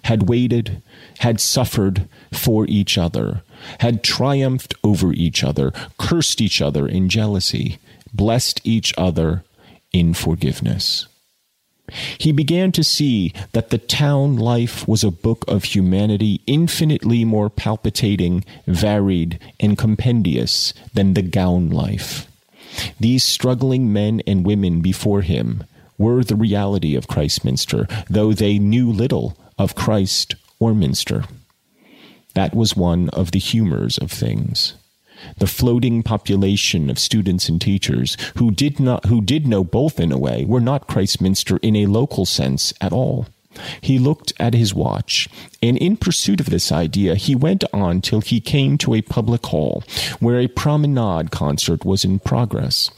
had 0.04 0.30
waited, 0.30 0.84
had 1.22 1.42
suffered 1.42 2.08
for 2.32 2.68
each 2.68 2.96
other, 2.96 3.42
had 3.80 4.04
triumphed 4.04 4.76
over 4.84 5.12
each 5.14 5.44
other, 5.44 5.74
cursed 5.98 6.42
each 6.42 6.62
other 6.62 6.88
in 6.88 7.10
jealousy, 7.10 7.80
blessed 8.14 8.62
each 8.64 8.94
other 9.00 9.44
in 9.94 10.14
forgiveness. 10.14 11.08
He 12.18 12.32
began 12.32 12.72
to 12.74 12.84
see 12.84 13.34
that 13.52 13.70
the 13.70 13.78
town 13.78 14.38
life 14.38 14.88
was 14.88 15.04
a 15.04 15.12
book 15.12 15.44
of 15.48 15.66
humanity 15.66 16.41
infinitely 16.48 17.26
more 17.26 17.50
palpitating, 17.50 18.46
varied, 18.66 19.39
and 19.60 19.78
compendious 19.78 20.74
than 20.94 21.14
the 21.14 21.22
gown 21.22 21.70
life. 21.70 22.28
These 23.00 23.24
struggling 23.24 23.94
men 23.94 24.22
and 24.26 24.46
women 24.46 24.82
before 24.82 25.22
him 25.22 25.64
were 25.98 26.24
the 26.24 26.36
reality 26.36 26.96
of 26.96 27.08
Christminster, 27.08 27.88
though 28.10 28.34
they 28.34 28.58
knew 28.58 28.91
little 28.91 29.38
of 29.58 29.76
Christ 29.76 30.36
or 30.60 30.74
Minster. 30.74 31.26
That 32.34 32.56
was 32.56 32.76
one 32.76 33.10
of 33.10 33.32
the 33.32 33.39
humors 33.39 33.98
of 34.00 34.12
things. 34.12 34.74
The 35.38 35.47
floating 35.47 36.03
population 36.03 36.89
of 36.89 36.99
students 36.99 37.49
and 37.49 37.61
teachers 37.61 38.18
who 38.38 38.51
did 38.51 38.80
not 38.80 39.05
who 39.05 39.22
did 39.22 39.47
know 39.47 39.64
both 39.64 39.99
in 39.99 40.11
a 40.11 40.18
way 40.18 40.45
were 40.45 40.61
not 40.61 40.88
Christminster 40.88 41.57
in 41.57 41.76
a 41.76 41.86
local 41.86 42.26
sense 42.26 42.74
at 42.82 42.93
all. 42.93 43.28
He 43.82 43.99
looked 43.99 44.34
at 44.39 44.53
his 44.53 44.74
watch, 44.74 45.30
and 45.61 45.78
in 45.78 45.97
pursuit 45.97 46.39
of 46.39 46.49
this 46.49 46.72
idea, 46.72 47.16
he 47.16 47.36
went 47.36 47.64
on 47.72 48.01
till 48.01 48.22
he 48.22 48.41
came 48.41 48.78
to 48.80 48.95
a 48.95 49.01
public 49.01 49.45
hall 49.45 49.84
where 50.20 50.39
a 50.39 50.47
promenade 50.47 51.32
concert 51.32 51.86
was 51.86 52.03
in 52.03 52.20
progress. 52.20 52.89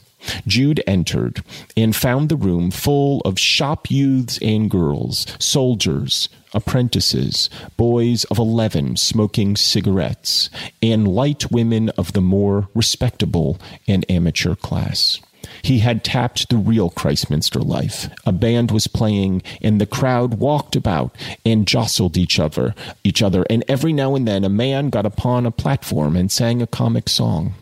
Jude 0.46 0.82
entered 0.86 1.42
and 1.76 1.94
found 1.94 2.28
the 2.28 2.36
room 2.36 2.70
full 2.70 3.20
of 3.22 3.38
shop 3.38 3.90
youths 3.90 4.38
and 4.42 4.70
girls, 4.70 5.26
soldiers, 5.38 6.28
apprentices, 6.52 7.50
boys 7.76 8.24
of 8.24 8.38
eleven 8.38 8.96
smoking 8.96 9.56
cigarettes, 9.56 10.50
and 10.82 11.06
light 11.08 11.50
women 11.50 11.90
of 11.90 12.12
the 12.12 12.20
more 12.20 12.68
respectable 12.74 13.58
and 13.86 14.04
amateur 14.10 14.54
class. 14.54 15.20
He 15.62 15.78
had 15.78 16.02
tapped 16.02 16.48
the 16.48 16.56
real 16.56 16.90
Christminster 16.90 17.60
life. 17.60 18.08
A 18.24 18.32
band 18.32 18.70
was 18.70 18.88
playing, 18.88 19.42
and 19.62 19.80
the 19.80 19.86
crowd 19.86 20.34
walked 20.34 20.74
about 20.74 21.16
and 21.44 21.68
jostled 21.68 22.16
each 22.16 22.40
other, 22.40 22.74
each 23.04 23.22
other, 23.22 23.44
and 23.48 23.62
every 23.68 23.92
now 23.92 24.14
and 24.14 24.26
then 24.26 24.44
a 24.44 24.48
man 24.48 24.90
got 24.90 25.06
upon 25.06 25.46
a 25.46 25.52
platform 25.52 26.16
and 26.16 26.32
sang 26.32 26.62
a 26.62 26.66
comic 26.66 27.08
song. 27.08 27.54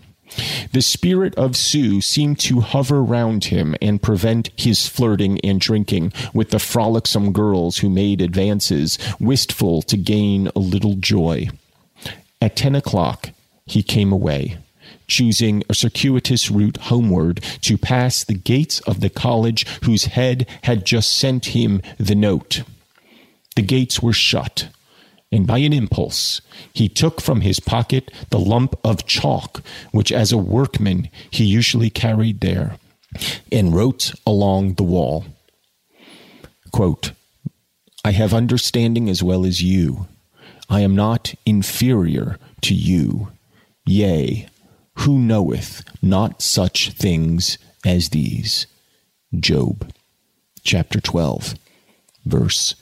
The 0.72 0.82
spirit 0.82 1.35
of 1.37 1.57
Sue 1.57 2.01
seemed 2.01 2.39
to 2.41 2.61
hover 2.61 3.03
round 3.03 3.47
him 3.47 3.76
and 3.80 4.03
prevent 4.03 4.51
his 4.57 4.89
flirting 4.89 5.41
and 5.45 5.61
drinking 5.61 6.12
with 6.32 6.51
the 6.51 6.59
frolicsome 6.59 7.32
girls 7.32 7.78
who 7.78 7.89
made 7.89 8.20
advances, 8.20 8.99
wistful 9.20 9.82
to 9.82 9.97
gain 9.97 10.51
a 10.57 10.59
little 10.59 10.95
joy. 10.95 11.49
At 12.41 12.57
ten 12.57 12.74
o'clock, 12.74 13.30
he 13.66 13.82
came 13.82 14.12
away, 14.12 14.59
choosing 15.07 15.62
a 15.68 15.74
circuitous 15.74 16.51
route 16.51 16.76
homeward 16.76 17.43
to 17.62 17.78
pass 17.78 18.24
the 18.24 18.35
gates 18.35 18.80
of 18.80 19.01
the 19.01 19.11
college 19.11 19.66
whose 19.85 20.07
head 20.07 20.47
had 20.62 20.85
just 20.85 21.12
sent 21.12 21.47
him 21.47 21.80
the 21.99 22.14
note. 22.14 22.62
The 23.57 23.62
gates 23.62 24.03
were 24.03 24.12
shut 24.12 24.68
and 25.35 25.49
by 25.49 25.59
an 25.59 25.72
impulse, 25.72 26.41
he 26.72 26.89
took 26.89 27.20
from 27.20 27.41
his 27.41 27.59
pocket 27.59 28.12
the 28.30 28.39
lump 28.39 28.78
of 28.85 29.05
chalk 29.05 29.62
which, 29.91 30.12
as 30.12 30.30
a 30.30 30.39
workman, 30.39 31.09
he 31.28 31.45
usually 31.45 31.91
carried 31.91 32.41
there, 32.41 32.78
and 33.51 33.74
wrote 33.74 34.12
along 34.24 34.74
the 34.74 34.85
wall 34.85 35.24
quote, 36.70 37.12
I 38.05 38.12
have 38.12 38.32
understanding 38.32 39.09
as 39.09 39.22
well 39.22 39.45
as 39.45 39.61
you. 39.61 40.07
I 40.68 40.80
am 40.80 40.95
not 40.95 41.35
inferior 41.45 42.39
to 42.62 42.74
you. 42.74 43.32
Yea, 43.87 44.49
who 44.99 45.18
knoweth 45.18 45.85
not 46.01 46.43
such 46.43 46.93
things 46.93 47.59
as 47.85 48.11
these? 48.11 48.66
Job 49.39 49.93
chapter 50.62 51.01
12, 51.01 51.55
verse 52.24 52.74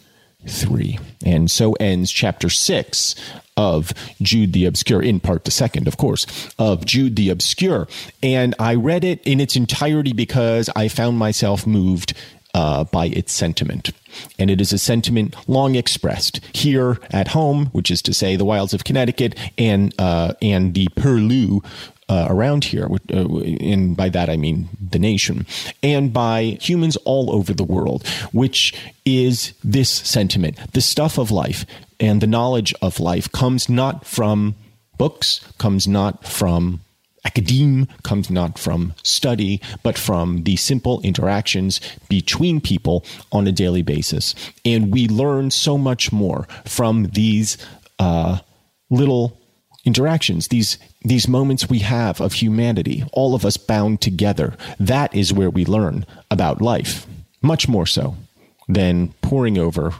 3. 0.47 0.99
And 1.25 1.51
so 1.51 1.75
ends 1.75 2.11
chapter 2.11 2.49
6 2.49 3.15
of 3.57 3.93
Jude 4.21 4.53
the 4.53 4.67
Obscure, 4.67 5.03
in 5.03 5.21
part 5.21 5.45
the 5.45 5.51
second, 5.51 5.87
of 5.87 5.97
course, 5.97 6.27
of 6.59 6.85
Jude 6.85 7.17
the 7.17 7.31
Obscure. 7.31 7.87
And 8.23 8.55
I 8.59 8.75
read 8.75 9.05
it 9.05 9.21
in 9.27 9.41
its 9.41 9.57
entirety 9.57 10.13
because 10.13 10.71
I 10.75 10.89
found 10.89 11.19
myself 11.19 11.67
moved 11.67 12.15
uh, 12.55 12.85
by 12.85 13.07
its 13.07 13.33
sentiment. 13.33 13.91
And 14.39 14.51
it 14.51 14.61
is 14.61 14.73
a 14.73 14.79
sentiment 14.79 15.37
long 15.49 15.75
expressed 15.75 16.41
here 16.55 16.99
at 17.11 17.29
home, 17.29 17.67
which 17.67 17.91
is 17.91 18.03
to 18.03 18.13
say 18.13 18.37
the 18.37 18.45
wilds 18.45 18.75
of 18.75 18.85
Connecticut 18.85 19.39
and 19.57 19.95
uh, 19.99 20.35
and 20.43 20.75
the 20.75 20.89
purlieu 20.97 21.61
uh, 22.13 22.27
around 22.29 22.65
here, 22.65 22.87
uh, 23.11 23.39
and 23.73 23.97
by 23.97 24.11
that 24.11 24.29
I 24.29 24.37
mean 24.37 24.69
the 24.91 24.99
nation, 24.99 25.47
and 25.83 26.13
by 26.13 26.59
humans 26.61 26.97
all 27.07 27.33
over 27.33 27.55
the 27.55 27.65
world, 27.65 28.07
which 28.33 28.75
is 29.07 29.55
this 29.65 29.91
sentiment. 29.91 30.59
The 30.73 30.83
stuff 30.83 31.17
of 31.17 31.31
life 31.31 31.65
and 31.99 32.21
the 32.21 32.27
knowledge 32.27 32.75
of 32.83 33.01
life 33.01 33.33
comes 33.33 33.71
not 33.71 34.07
from 34.07 34.57
books, 34.99 35.41
comes 35.57 35.89
not 35.89 36.27
from 36.27 36.81
academe 37.25 37.87
comes 38.03 38.29
not 38.31 38.59
from 38.59 38.93
study, 39.05 39.61
but 39.83 39.97
from 39.97 40.43
the 40.43 40.57
simple 40.57 41.01
interactions 41.03 41.81
between 42.09 42.61
people 42.61 43.05
on 43.31 43.47
a 43.47 43.53
daily 43.53 43.83
basis. 43.83 44.35
And 44.65 44.93
we 44.93 45.07
learn 45.07 45.53
so 45.53 45.79
much 45.79 46.11
more 46.13 46.49
from 46.65 47.07
these 47.15 47.57
uh, 48.01 48.41
little 48.91 49.39
interactions, 49.85 50.49
these 50.49 50.79
these 51.03 51.29
moments 51.29 51.69
we 51.69 51.81
have 51.81 52.21
of 52.21 52.35
humanity, 52.35 53.05
all 53.13 53.35
of 53.35 53.45
us 53.45 53.57
bound 53.57 54.01
together. 54.01 54.55
That 54.79 55.15
is 55.15 55.33
where 55.33 55.51
we 55.51 55.65
learn 55.65 56.07
about 56.31 56.63
life, 56.63 57.07
much 57.41 57.69
more 57.69 57.87
so 57.87 58.17
than 58.69 59.09
poring 59.21 59.59
over 59.59 59.95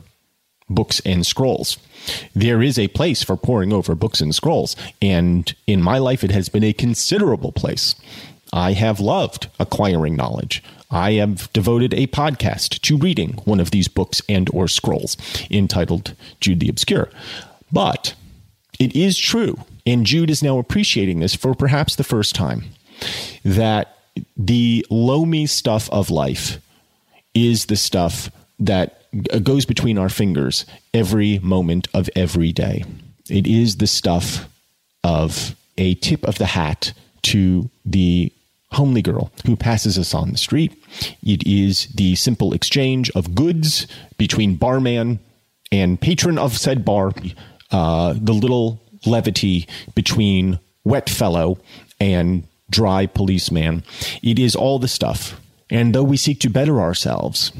books 0.69 1.01
and 1.05 1.27
scrolls. 1.27 1.77
There 2.35 2.63
is 2.63 2.79
a 2.79 2.89
place 2.89 3.23
for 3.23 3.37
poring 3.37 3.73
over 3.73 3.95
books 3.95 4.21
and 4.21 4.35
scrolls, 4.35 4.77
and 5.01 5.53
in 5.67 5.83
my 5.83 5.99
life, 5.99 6.25
it 6.25 6.31
has 6.31 6.49
been 6.49 6.65
a 6.65 6.73
considerable 6.73 7.53
place. 7.53 7.95
I 8.53 8.73
have 8.73 9.01
loved 9.01 9.49
acquiring 9.59 10.15
knowledge. 10.15 10.63
I 10.91 11.13
have 11.13 11.51
devoted 11.55 11.95
a 11.95 12.07
podcast 12.09 12.81
to 12.83 12.99
reading 12.99 13.35
one 13.45 13.61
of 13.61 13.71
these 13.71 13.89
books 13.89 14.21
and 14.29 14.51
or 14.53 14.69
scrolls 14.69 15.17
entitled 15.51 16.15
Jude 16.39 16.61
the 16.61 16.69
Obscure. 16.69 17.09
But 17.73 18.15
it 18.79 18.95
is 18.95 19.17
true, 19.17 19.65
and 19.87 20.07
Jude 20.07 20.31
is 20.31 20.43
now 20.43 20.59
appreciating 20.59 21.21
this 21.21 21.35
for 21.35 21.55
perhaps 21.55 21.97
the 21.97 22.05
first 22.05 22.35
time, 22.35 22.65
that 23.45 23.97
the 24.37 24.87
loamy 24.91 25.47
stuff 25.47 25.91
of 25.91 26.11
life 26.11 26.59
is 27.35 27.67
the 27.67 27.77
stuff 27.77 28.31
that 28.59 29.03
goes 29.43 29.65
between 29.65 29.99
our 29.99 30.09
fingers 30.09 30.65
every 30.95 31.39
moment 31.41 31.89
of 31.95 32.09
every 32.15 32.53
day. 32.53 32.85
It 33.29 33.47
is 33.47 33.77
the 33.77 33.87
stuff 33.87 34.49
of 35.05 35.57
a 35.79 35.95
tip 35.95 36.25
of 36.25 36.39
the 36.39 36.47
hat 36.47 36.93
to 37.23 37.71
the 37.85 38.33
homely 38.73 39.03
girl 39.03 39.31
who 39.45 39.57
passes 39.57 39.99
us 39.99 40.15
on 40.15 40.33
the 40.33 40.39
street. 40.39 40.73
It 41.23 41.47
is 41.47 41.87
the 41.87 42.15
simple 42.15 42.53
exchange 42.53 43.11
of 43.11 43.35
goods 43.35 43.87
between 44.17 44.57
barman 44.57 45.21
and 45.71 46.01
patron 46.01 46.39
of 46.39 46.57
said 46.57 46.85
bar, 46.85 47.13
uh, 47.71 48.15
the 48.17 48.33
little 48.33 48.82
levity 49.07 49.67
between 49.95 50.59
wet 50.85 51.09
fellow 51.11 51.59
and 52.01 52.45
dry 52.71 53.07
policeman. 53.07 53.85
It 54.23 54.39
is 54.39 54.57
all 54.57 54.79
the 54.79 54.89
stuff 54.89 55.39
And 55.73 55.95
though 55.95 56.03
we 56.03 56.19
seek 56.19 56.39
to 56.41 56.51
better 56.51 56.83
ourselves 56.83 57.51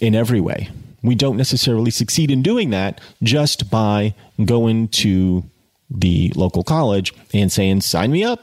in 0.00 0.16
every 0.16 0.40
way, 0.40 0.68
we 1.00 1.14
don't 1.14 1.36
necessarily 1.36 1.92
succeed 1.92 2.28
in 2.28 2.42
doing 2.42 2.70
that 2.70 3.00
just 3.22 3.70
by 3.70 4.16
going 4.44 4.88
to 4.88 5.44
the 5.88 6.32
local 6.34 6.64
college 6.64 7.14
and 7.32 7.52
saying, 7.52 7.82
sign 7.82 8.10
me 8.10 8.24
up. 8.24 8.40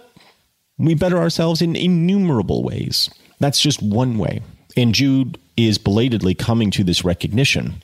We 0.78 0.96
better 0.96 1.18
ourselves 1.18 1.62
in 1.62 1.76
innumerable 1.76 2.64
ways. 2.64 3.10
That's 3.40 3.60
just 3.60 3.84
one 3.84 4.18
way. 4.18 4.40
And 4.78 4.96
Jude 4.96 5.38
is 5.58 5.78
belatedly 5.78 6.34
coming 6.34 6.72
to 6.72 6.86
this 6.86 7.04
recognition. 7.04 7.82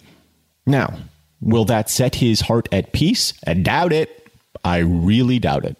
Now, 0.66 0.98
will 1.42 1.66
that 1.66 1.90
set 1.90 2.16
his 2.16 2.42
heart 2.42 2.70
at 2.72 2.94
peace? 2.94 3.34
I 3.46 3.56
doubt 3.56 3.92
it. 3.92 4.25
I 4.64 4.78
really 4.80 5.40
doubt 5.40 5.66
it. 5.66 5.78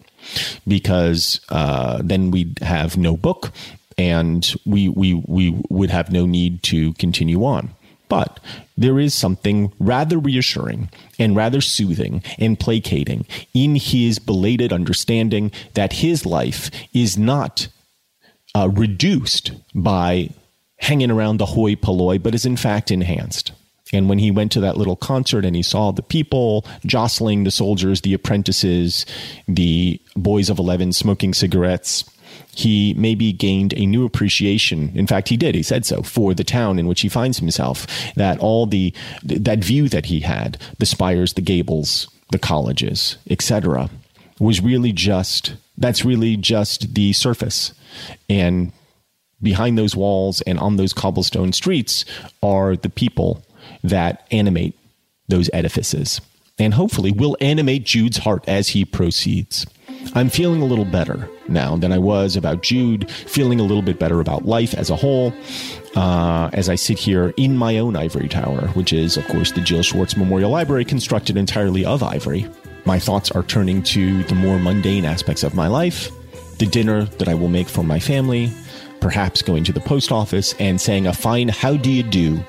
Because 0.66 1.40
uh, 1.50 2.00
then 2.02 2.30
we'd 2.30 2.58
have 2.58 2.96
no 2.96 3.16
book 3.16 3.52
and 3.96 4.54
we, 4.64 4.88
we, 4.88 5.14
we 5.14 5.62
would 5.70 5.90
have 5.90 6.10
no 6.10 6.26
need 6.26 6.62
to 6.64 6.92
continue 6.94 7.44
on. 7.44 7.70
But 8.08 8.40
there 8.76 8.98
is 8.98 9.14
something 9.14 9.72
rather 9.78 10.18
reassuring 10.18 10.90
and 11.18 11.34
rather 11.34 11.60
soothing 11.60 12.22
and 12.38 12.58
placating 12.58 13.26
in 13.54 13.76
his 13.76 14.18
belated 14.18 14.72
understanding 14.72 15.50
that 15.74 15.94
his 15.94 16.24
life 16.26 16.70
is 16.92 17.16
not 17.16 17.68
uh, 18.54 18.68
reduced 18.68 19.52
by 19.74 20.30
hanging 20.78 21.10
around 21.10 21.38
the 21.38 21.46
hoi 21.46 21.74
polloi, 21.74 22.18
but 22.18 22.34
is 22.34 22.46
in 22.46 22.56
fact 22.56 22.90
enhanced. 22.90 23.52
And 23.92 24.08
when 24.08 24.18
he 24.18 24.30
went 24.30 24.52
to 24.52 24.60
that 24.60 24.76
little 24.76 24.96
concert 24.96 25.44
and 25.44 25.54
he 25.54 25.62
saw 25.62 25.92
the 25.92 26.02
people 26.02 26.64
jostling 26.84 27.44
the 27.44 27.50
soldiers, 27.50 28.00
the 28.00 28.14
apprentices, 28.14 29.06
the 29.46 30.00
boys 30.16 30.50
of 30.50 30.58
11 30.58 30.92
smoking 30.92 31.32
cigarettes, 31.32 32.04
he 32.54 32.94
maybe 32.94 33.32
gained 33.32 33.74
a 33.74 33.86
new 33.86 34.04
appreciation. 34.04 34.90
In 34.94 35.06
fact, 35.06 35.28
he 35.28 35.36
did. 35.36 35.54
He 35.54 35.62
said 35.62 35.84
so 35.84 36.02
for 36.02 36.34
the 36.34 36.44
town 36.44 36.78
in 36.78 36.86
which 36.86 37.02
he 37.02 37.08
finds 37.08 37.38
himself. 37.38 37.86
That 38.14 38.38
all 38.40 38.66
the 38.66 38.92
that 39.22 39.62
view 39.62 39.88
that 39.90 40.06
he 40.06 40.20
had, 40.20 40.58
the 40.78 40.86
spires, 40.86 41.34
the 41.34 41.42
gables, 41.42 42.08
the 42.30 42.38
colleges, 42.38 43.18
etc., 43.30 43.90
was 44.40 44.60
really 44.60 44.92
just 44.92 45.54
that's 45.78 46.04
really 46.04 46.36
just 46.36 46.94
the 46.94 47.12
surface. 47.12 47.72
And 48.28 48.72
behind 49.42 49.76
those 49.76 49.94
walls 49.94 50.40
and 50.42 50.58
on 50.58 50.76
those 50.76 50.92
cobblestone 50.92 51.52
streets 51.52 52.04
are 52.42 52.74
the 52.76 52.88
people 52.88 53.44
that 53.90 54.26
animate 54.30 54.78
those 55.28 55.50
edifices 55.52 56.20
and 56.58 56.74
hopefully 56.74 57.12
will 57.12 57.36
animate 57.40 57.84
Jude's 57.84 58.18
heart 58.18 58.44
as 58.48 58.68
he 58.68 58.84
proceeds. 58.84 59.66
I'm 60.14 60.30
feeling 60.30 60.62
a 60.62 60.64
little 60.64 60.84
better 60.84 61.28
now 61.48 61.76
than 61.76 61.92
I 61.92 61.98
was 61.98 62.36
about 62.36 62.62
Jude, 62.62 63.10
feeling 63.10 63.60
a 63.60 63.62
little 63.62 63.82
bit 63.82 63.98
better 63.98 64.20
about 64.20 64.46
life 64.46 64.72
as 64.74 64.88
a 64.88 64.96
whole. 64.96 65.32
Uh, 65.94 66.50
as 66.52 66.68
I 66.68 66.74
sit 66.74 66.98
here 66.98 67.32
in 67.36 67.56
my 67.56 67.78
own 67.78 67.96
ivory 67.96 68.28
tower, 68.28 68.68
which 68.68 68.92
is, 68.92 69.16
of 69.16 69.26
course, 69.28 69.52
the 69.52 69.62
Jill 69.62 69.82
Schwartz 69.82 70.16
Memorial 70.16 70.50
Library, 70.50 70.84
constructed 70.84 71.36
entirely 71.36 71.84
of 71.84 72.02
ivory. 72.02 72.46
My 72.84 72.98
thoughts 72.98 73.30
are 73.30 73.42
turning 73.42 73.82
to 73.84 74.22
the 74.24 74.34
more 74.34 74.58
mundane 74.58 75.04
aspects 75.04 75.42
of 75.42 75.54
my 75.54 75.68
life, 75.68 76.10
the 76.58 76.66
dinner 76.66 77.04
that 77.04 77.28
I 77.28 77.34
will 77.34 77.48
make 77.48 77.68
for 77.68 77.82
my 77.82 77.98
family, 77.98 78.52
perhaps 79.00 79.42
going 79.42 79.64
to 79.64 79.72
the 79.72 79.80
post 79.80 80.12
office 80.12 80.54
and 80.58 80.80
saying 80.80 81.06
a 81.06 81.12
fine 81.12 81.48
how 81.48 81.76
do 81.76 81.90
you 81.90 82.02
do 82.02 82.44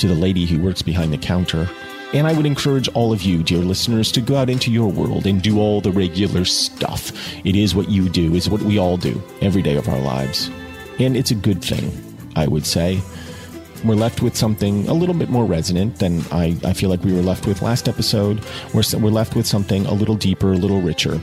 to 0.00 0.08
the 0.08 0.14
lady 0.14 0.46
who 0.46 0.60
works 0.60 0.82
behind 0.82 1.12
the 1.12 1.18
counter 1.18 1.68
and 2.12 2.26
I 2.26 2.32
would 2.32 2.46
encourage 2.46 2.88
all 2.88 3.12
of 3.12 3.22
you, 3.22 3.44
dear 3.44 3.58
listeners, 3.58 4.10
to 4.12 4.20
go 4.20 4.34
out 4.34 4.50
into 4.50 4.72
your 4.72 4.90
world 4.90 5.26
and 5.26 5.40
do 5.40 5.60
all 5.60 5.80
the 5.80 5.92
regular 5.92 6.44
stuff. 6.44 7.12
It 7.44 7.54
is 7.54 7.74
what 7.74 7.88
you 7.88 8.08
do, 8.08 8.34
it's 8.34 8.48
what 8.48 8.62
we 8.62 8.78
all 8.78 8.96
do 8.96 9.22
every 9.40 9.62
day 9.62 9.76
of 9.76 9.88
our 9.88 10.00
lives. 10.00 10.50
And 10.98 11.16
it's 11.16 11.30
a 11.30 11.36
good 11.36 11.64
thing, 11.64 11.92
I 12.34 12.48
would 12.48 12.66
say. 12.66 13.00
We're 13.84 13.94
left 13.94 14.22
with 14.22 14.36
something 14.36 14.88
a 14.88 14.92
little 14.92 15.14
bit 15.14 15.30
more 15.30 15.44
resonant 15.44 16.00
than 16.00 16.22
I, 16.32 16.56
I 16.64 16.72
feel 16.72 16.90
like 16.90 17.04
we 17.04 17.14
were 17.14 17.22
left 17.22 17.46
with 17.46 17.62
last 17.62 17.88
episode. 17.88 18.44
We're, 18.74 18.82
we're 18.98 19.10
left 19.10 19.36
with 19.36 19.46
something 19.46 19.86
a 19.86 19.94
little 19.94 20.16
deeper, 20.16 20.52
a 20.52 20.56
little 20.56 20.82
richer. 20.82 21.20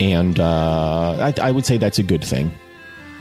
And 0.00 0.40
uh, 0.40 1.32
I, 1.32 1.34
I 1.40 1.50
would 1.52 1.64
say 1.64 1.78
that's 1.78 2.00
a 2.00 2.02
good 2.02 2.24
thing. 2.24 2.52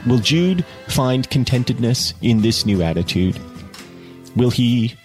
Will 0.07 0.17
Jude 0.17 0.65
find 0.87 1.29
contentedness 1.29 2.15
in 2.23 2.41
this 2.41 2.65
new 2.65 2.81
attitude? 2.81 3.39
Will 4.35 4.49
he 4.49 4.95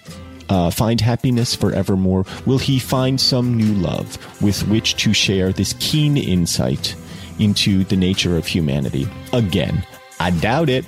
uh, 0.49 0.71
find 0.71 1.01
happiness 1.01 1.55
forevermore? 1.55 2.25
Will 2.47 2.59
he 2.59 2.79
find 2.79 3.21
some 3.21 3.57
new 3.57 3.75
love 3.75 4.17
with 4.43 4.67
which 4.69 4.97
to 4.97 5.13
share 5.13 5.53
this 5.53 5.75
keen 5.81 6.17
insight 6.17 6.95
into 7.39 7.85
the 7.85 7.97
nature 7.97 8.37
of 8.37 8.47
humanity? 8.47 9.09
Again, 9.33 9.85
I 10.21 10.31
doubt 10.31 10.69
it, 10.69 10.85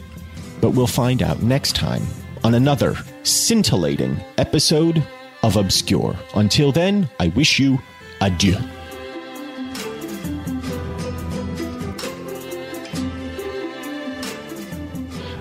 but 0.60 0.70
we'll 0.70 0.86
find 0.86 1.22
out 1.22 1.42
next 1.42 1.76
time 1.76 2.02
on 2.42 2.54
another 2.54 2.96
scintillating 3.22 4.16
episode 4.38 5.04
of 5.42 5.56
Obscure. 5.56 6.16
Until 6.34 6.72
then, 6.72 7.08
I 7.18 7.28
wish 7.28 7.58
you 7.58 7.78
adieu. 8.20 8.56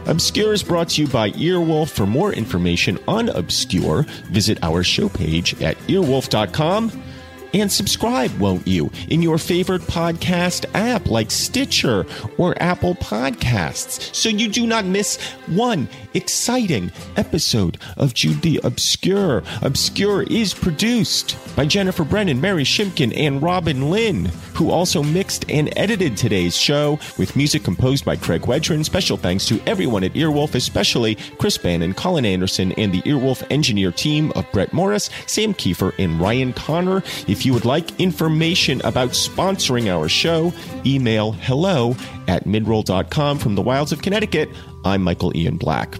Obscure 0.09 0.53
is 0.53 0.63
brought 0.63 0.89
to 0.89 1.03
you 1.03 1.07
by 1.07 1.29
Earwolf. 1.31 1.89
For 1.89 2.07
more 2.07 2.33
information 2.33 2.97
on 3.07 3.29
Obscure, 3.29 4.07
visit 4.31 4.57
our 4.63 4.81
show 4.83 5.07
page 5.07 5.61
at 5.61 5.77
earwolf.com 5.81 7.03
and 7.53 7.71
subscribe, 7.71 8.31
won't 8.39 8.67
you, 8.67 8.89
in 9.09 9.21
your 9.21 9.37
favorite 9.37 9.83
podcast 9.83 10.65
app 10.73 11.07
like 11.09 11.29
Stitcher 11.29 12.07
or 12.39 12.59
Apple 12.61 12.95
Podcasts 12.95 14.15
so 14.15 14.29
you 14.29 14.47
do 14.47 14.65
not 14.65 14.83
miss 14.85 15.17
one 15.45 15.87
exciting 16.13 16.91
episode 17.15 17.77
of 17.97 18.13
Jude 18.13 18.41
the 18.41 18.59
Obscure. 18.63 19.43
Obscure 19.61 20.23
is 20.23 20.53
produced 20.53 21.37
by 21.55 21.65
Jennifer 21.65 22.03
Brennan, 22.03 22.41
Mary 22.41 22.63
Shimkin, 22.63 23.13
and 23.15 23.41
Robin 23.41 23.89
Lynn, 23.89 24.25
who 24.53 24.71
also 24.71 25.03
mixed 25.03 25.49
and 25.49 25.71
edited 25.77 26.17
today's 26.17 26.55
show 26.55 26.99
with 27.17 27.35
music 27.35 27.63
composed 27.63 28.05
by 28.05 28.15
Craig 28.15 28.41
Wedren. 28.43 28.83
Special 28.83 29.17
thanks 29.17 29.45
to 29.47 29.61
everyone 29.65 30.03
at 30.03 30.13
Earwolf, 30.13 30.55
especially 30.55 31.15
Chris 31.37 31.57
Bannon, 31.57 31.93
Colin 31.93 32.25
Anderson, 32.25 32.71
and 32.73 32.93
the 32.93 33.01
Earwolf 33.01 33.45
engineer 33.49 33.91
team 33.91 34.31
of 34.35 34.49
Brett 34.51 34.73
Morris, 34.73 35.09
Sam 35.27 35.53
Kiefer, 35.53 35.93
and 35.99 36.19
Ryan 36.19 36.53
Connor. 36.53 37.03
If 37.27 37.45
you 37.45 37.53
would 37.53 37.65
like 37.65 37.99
information 37.99 38.81
about 38.83 39.09
sponsoring 39.09 39.87
our 39.87 40.09
show, 40.09 40.53
email 40.85 41.31
hello 41.31 41.95
at 42.27 42.45
midroll.com 42.45 43.39
from 43.39 43.55
the 43.55 43.61
wilds 43.61 43.91
of 43.91 44.01
Connecticut. 44.01 44.49
I'm 44.85 45.03
Michael 45.03 45.35
Ian 45.35 45.57
Black. 45.57 45.99